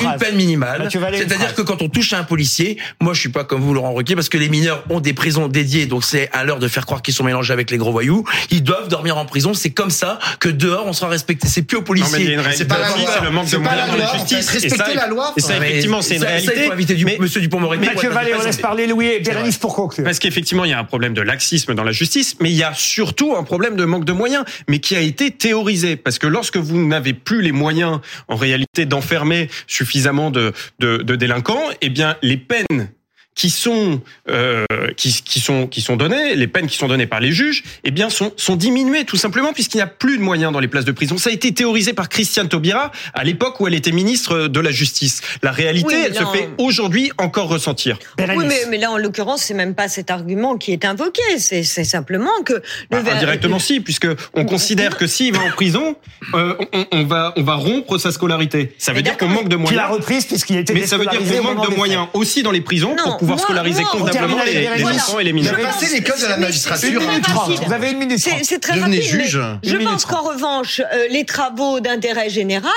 Une 0.03 0.19
peine 0.19 0.37
minimale. 0.37 0.83
une 0.93 1.17
C'est-à-dire 1.17 1.55
que 1.55 1.63
quand 1.63 1.83
on 1.83 1.89
touche 1.89 2.13
à 2.13 2.19
un 2.19 2.25
policier, 2.25 2.79
moi 3.01 3.15
je 3.15 3.21
suis 3.21 3.29
pas 3.29 3.45
comme 3.45 3.61
vous 3.63 3.75
Laurent 3.75 3.93
Ruquier 3.95 4.15
parce 4.15 4.29
que 4.29 4.39
les 4.39 4.49
mineurs 4.49 4.85
ont 4.91 5.01
des 5.01 5.13
prisons 5.13 5.49
dédiées, 5.49 5.87
donc 5.87 6.05
c'est 6.05 6.29
à 6.33 6.45
l'heure 6.45 6.59
de 6.59 6.69
faire 6.69 6.87
croire 6.87 7.03
qu'ils 7.03 7.15
sont 7.15 7.25
mélangés 7.25 7.53
avec 7.53 7.71
les 7.71 7.79
gros 7.79 7.93
voyous. 7.93 8.25
Ils 8.51 8.63
doivent 8.63 8.89
dormir 8.89 9.17
en 9.17 9.25
prison. 9.27 9.55
C'est 9.55 9.71
comme 9.71 9.91
ça 9.91 10.19
que 10.41 10.49
dehors 10.49 10.87
on 10.87 10.93
sera 10.93 11.09
respecté. 11.11 11.49
C'est 11.49 11.63
plus 11.63 11.79
aux 11.79 11.83
policiers. 11.83 12.39
C'est 12.55 12.67
pas 12.67 12.79
la 12.79 12.89
loi. 12.89 13.11
c'est 13.15 13.25
le 13.25 13.31
manque 13.31 13.51
de 13.51 13.57
moyens 13.57 13.87
la 13.89 13.93
dans 13.93 13.99
la 14.05 14.13
justice. 14.19 14.49
Respecter 14.51 14.77
ça- 14.79 14.95
la 14.95 15.07
loi. 15.07 15.33
Et 15.37 15.41
ça, 15.41 15.57
effectivement, 15.57 16.03
c'est 16.03 16.17
une 16.17 16.25
réalité. 16.25 16.71
Du 16.97 17.05
Mais- 17.05 17.17
Monsieur 17.19 17.41
Dupont-Moretti. 17.41 17.85
Mathieu 17.87 18.11
Vallée, 18.11 18.33
on 18.39 18.43
laisse 18.45 18.57
parler 18.59 18.87
Louis 18.87 19.07
et 19.07 19.21
Bérénice 19.21 19.59
pour 19.59 19.75
conclure. 19.75 20.05
Parce 20.05 20.19
qu'effectivement, 20.19 20.65
il 20.65 20.71
y 20.71 20.75
a 20.75 20.79
un 20.79 20.85
problème 20.85 21.15
de 21.15 21.21
laxisme 21.23 21.75
dans 21.75 21.85
la 21.85 21.93
justice, 21.93 22.37
mais 22.41 22.51
il 22.51 22.57
y 22.57 22.63
a 22.63 22.73
surtout 22.75 23.35
un 23.37 23.43
problème 23.43 23.77
de 23.77 23.85
manque 23.85 24.05
de 24.05 24.13
moyens, 24.13 24.45
mais 24.69 24.79
qui 24.79 24.97
a 24.97 25.01
été 25.01 25.31
théorisé. 25.31 25.97
Parce 25.97 26.19
que 26.19 26.27
lorsque 26.27 26.57
vous 26.57 26.87
n'avez 26.87 27.13
plus 27.15 27.43
les 27.43 27.53
moyens, 27.53 28.01
en 28.29 28.37
réalité, 28.37 28.87
d'enfermer 28.87 29.49
suffisamment 29.67 30.31
de, 30.31 30.53
de, 30.79 30.99
de 30.99 31.17
délinquants, 31.17 31.63
eh 31.81 31.89
bien, 31.91 32.17
les 32.23 32.37
peines 32.37 32.89
qui 33.35 33.51
sont 33.51 34.01
euh, 34.29 34.65
qui, 34.97 35.13
qui 35.25 35.41
sont 35.41 35.67
qui 35.67 35.81
sont 35.81 35.97
données, 35.97 36.35
les 36.37 36.47
peines 36.47 36.67
qui 36.67 36.77
sont 36.77 36.87
données 36.89 37.07
par 37.07 37.21
les 37.21 37.33
juges, 37.33 37.65
eh 37.85 37.91
bien 37.91 38.11
sont 38.11 38.33
sont 38.37 38.57
diminuées 38.57 39.05
tout 39.05 39.17
simplement 39.17 39.53
puisqu'il 39.53 39.79
n'y 39.79 39.83
a 39.83 39.87
plus 39.87 40.19
de 40.19 40.23
moyens 40.23 40.53
dans 40.53 40.61
les 40.61 40.69
places 40.69 40.85
de 40.85 40.93
prison. 40.93 41.19
Ça 41.19 41.31
a 41.31 41.33
été 41.33 41.53
théorisé 41.53 41.93
par 41.93 42.09
Christiane 42.09 42.49
Taubira 42.49 42.93
à 43.13 43.25
l'époque 43.25 43.59
où 43.61 43.67
elle 43.67 43.75
était 43.75 43.93
ministre 43.93 44.47
de 44.49 44.61
la 44.61 44.71
Justice. 44.71 45.21
La 45.43 45.51
réalité, 45.53 45.87
Oui, 45.89 46.03
elle 46.07 46.15
se 46.15 46.25
fait 46.27 46.49
aujourd'hui 46.59 47.11
encore 47.19 47.49
ressentir. 47.49 47.99
Oui, 48.19 48.27
mais, 48.47 48.65
mais 48.71 48.79
là, 48.79 48.91
en 48.91 48.99
l'occurrence, 48.99 49.43
c'est 49.43 49.55
même 49.55 49.75
pas 49.75 49.89
cet 49.89 50.11
argument 50.11 50.57
qui 50.57 50.73
est 50.73 50.85
invoqué. 50.85 51.23
C'est 51.39 51.63
c'est 51.65 51.85
simplement 51.85 52.31
que 52.45 52.55
le 52.55 52.61
Bah, 52.91 53.01
ver- 53.03 53.17
indirectement 53.17 53.59
si, 53.59 53.81
puisque 53.81 54.07
on 54.35 54.45
considère 54.45 54.97
que 54.97 55.07
s'il 55.07 55.33
va 55.35 55.43
en 55.43 55.51
prison, 55.51 55.97
euh, 56.35 56.55
on, 56.73 56.87
on 56.93 57.05
va 57.05 57.33
on 57.37 57.43
va 57.43 57.55
rompre 57.55 57.99
sa 57.99 58.13
scolarité. 58.13 58.75
Ça 58.79 58.93
veut 58.93 58.99
Mais 58.99 59.03
dire 59.03 59.17
qu'on 59.17 59.29
manque 59.29 59.49
de 59.49 59.57
Qu'il 59.57 59.79
a 59.79 59.87
moyens. 59.87 59.91
reprise 59.91 60.25
puisqu'il 60.27 60.57
était 60.59 60.73
Mais 60.73 60.87
ça 60.87 60.97
veut 60.99 61.07
dire 61.07 61.21
qu'on 61.21 61.55
manque 61.55 61.71
de 61.71 61.75
moyens 61.77 62.07
aussi 62.15 62.43
dans 62.43 62.51
les 62.53 62.61
prisons 62.61 62.95
Non, 62.97 63.17
pour 63.19 63.24
pouvoir 63.25 63.41
scolariser 63.41 63.83
convenablement 63.85 64.43
les, 64.45 64.69
les 64.77 64.85
enfants 64.85 65.19
et 65.21 65.25
les 65.25 65.31
Vous 65.33 65.37
mineurs. 65.39 65.55
avez 65.55 65.63
Passer 65.65 65.95
l'école 65.95 66.21
de 66.21 66.27
la 66.27 66.37
magistrature. 66.37 67.01
c'est- 67.03 67.57
c'est. 67.57 67.65
Vous 67.67 67.73
avez 67.73 67.91
une 67.91 67.99
minute 67.99 68.19
C'est 68.19 68.45
c'est 68.45 68.59
très 68.59 68.75
Devenez 68.77 68.97
rapide. 68.99 69.11
juge. 69.11 69.41
Je 69.63 69.77
pense 69.77 70.05
qu'en 70.05 70.23
revanche, 70.23 70.81
euh, 70.81 71.07
les 71.11 71.25
travaux 71.25 71.81
d'intérêt 71.81 72.29
général 72.31 72.71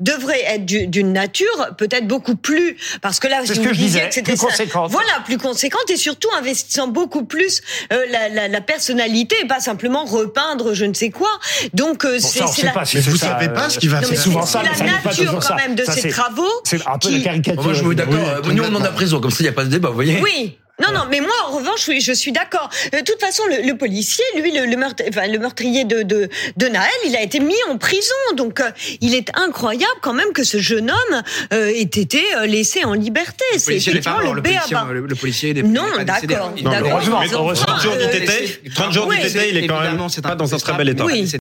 devraient 0.00 0.42
être 0.46 0.64
du- 0.64 0.86
d'une 0.86 1.12
nature 1.12 1.68
peut-être 1.78 2.06
beaucoup 2.06 2.36
plus, 2.36 2.76
parce 3.00 3.18
que 3.20 3.28
là, 3.28 3.38
C'est 3.42 3.48
si 3.48 3.54
ce 3.54 3.58
vous 3.60 3.64
que 3.68 3.74
je 3.74 3.78
disiez 3.78 3.86
disais, 4.00 4.08
que 4.08 4.14
c'était 4.14 4.32
plus 4.32 4.40
conséquente. 4.40 4.90
Voilà, 4.90 5.12
plus 5.24 5.38
conséquente 5.38 5.88
et 5.90 5.96
surtout 5.96 6.28
investissant 6.38 6.88
beaucoup 6.88 7.24
plus 7.24 7.60
euh, 7.92 8.04
la, 8.10 8.28
la, 8.28 8.48
la 8.48 8.60
personnalité 8.60 9.36
et 9.42 9.46
pas 9.46 9.60
simplement 9.60 10.04
repeindre 10.04 10.74
je 10.74 10.84
ne 10.84 10.94
sais 10.94 11.10
quoi. 11.10 11.28
Donc 11.72 12.04
euh, 12.04 12.18
Bon, 12.20 12.28
c'est 12.28 12.46
c'est 12.48 12.66
la, 12.66 12.72
pas 12.72 12.84
si 12.84 12.96
Mais 12.96 13.02
c'est 13.02 13.10
vous 13.10 13.16
ça, 13.16 13.28
savez 13.38 13.48
pas 13.48 13.64
euh, 13.66 13.68
ce 13.68 13.78
qui 13.78 13.88
va 13.88 14.00
mais 14.00 14.06
faire. 14.06 14.20
souvent 14.20 14.44
c'est 14.46 14.52
ça, 14.52 14.62
la 14.62 14.70
nature 14.70 15.38
quand 15.46 15.54
même 15.56 15.74
de 15.74 15.84
ces 15.84 16.00
c'est- 16.02 16.08
travaux. 16.08 16.48
C'est 16.64 16.80
un 16.86 16.98
peu 16.98 17.10
la 17.10 17.20
caricature. 17.20 17.62
Moi, 17.62 17.72
je 17.74 17.84
suis 17.84 17.94
d'accord. 17.96 18.14
Euh, 18.14 18.52
Nous, 18.52 18.62
on 18.62 18.74
en 18.74 18.82
a 18.84 18.88
prison. 18.88 19.20
Comme 19.20 19.30
ça, 19.30 19.38
il 19.40 19.44
n'y 19.44 19.48
a 19.48 19.52
pas 19.52 19.64
de 19.64 19.70
débat, 19.70 19.90
vous 19.94 20.02
voyez. 20.02 20.20
Oui. 20.22 20.58
Non, 20.82 20.88
non, 20.92 21.02
mais 21.08 21.20
moi, 21.20 21.30
en 21.48 21.56
revanche, 21.56 21.86
oui, 21.86 22.00
je 22.00 22.10
suis 22.10 22.32
d'accord. 22.32 22.68
Euh, 22.92 22.98
De 22.98 23.04
toute 23.04 23.20
façon, 23.20 23.44
le, 23.48 23.64
le 23.64 23.76
policier, 23.78 24.24
lui, 24.36 24.50
le, 24.50 24.66
le, 24.66 24.76
meurtre- 24.76 25.04
enfin, 25.08 25.28
le 25.28 25.38
meurtrier 25.38 25.84
de, 25.84 26.02
de, 26.02 26.28
de 26.56 26.66
Naël, 26.66 26.90
il 27.06 27.14
a 27.14 27.22
été 27.22 27.38
mis 27.38 27.54
en 27.70 27.78
prison. 27.78 28.12
Donc, 28.36 28.58
euh, 28.58 28.70
il 29.00 29.14
est 29.14 29.28
incroyable 29.38 29.94
quand 30.02 30.14
même 30.14 30.32
que 30.32 30.42
ce 30.42 30.58
jeune 30.58 30.90
homme 30.90 31.22
euh, 31.52 31.68
ait 31.68 31.80
été 31.82 32.24
euh, 32.38 32.46
laissé 32.46 32.84
en 32.84 32.94
liberté. 32.94 33.44
Le 33.52 33.58
C'est 33.60 33.64
policier 33.66 33.94
n'est 33.94 34.00
pas 34.00 34.10
effectivement 34.16 34.24
mort, 34.24 34.34
le 34.34 34.40
le 34.40 34.42
policier, 34.42 34.74
béaba. 34.74 34.92
le, 34.92 35.06
le 35.06 35.14
policier 35.14 35.54
n'est 35.54 35.62
Non, 35.62 35.82
d'accord, 36.04 36.60
heureusement, 36.90 37.20
Les 37.20 37.28
enfants, 37.28 37.44
heureusement. 37.44 37.66
30 37.66 37.80
jours 37.82 37.92
euh, 37.96 38.18
d'ITT, 38.18 38.74
30 38.74 38.92
jours 38.92 39.06
d'ITT, 39.06 39.38
il 39.50 39.56
est 39.58 39.66
quand 39.68 39.80
même 39.80 40.00
pas 40.24 40.34
dans 40.34 40.54
un 40.56 40.58
très 40.58 40.72
bel 40.72 40.88
état. 40.88 41.04
Oui. 41.04 41.28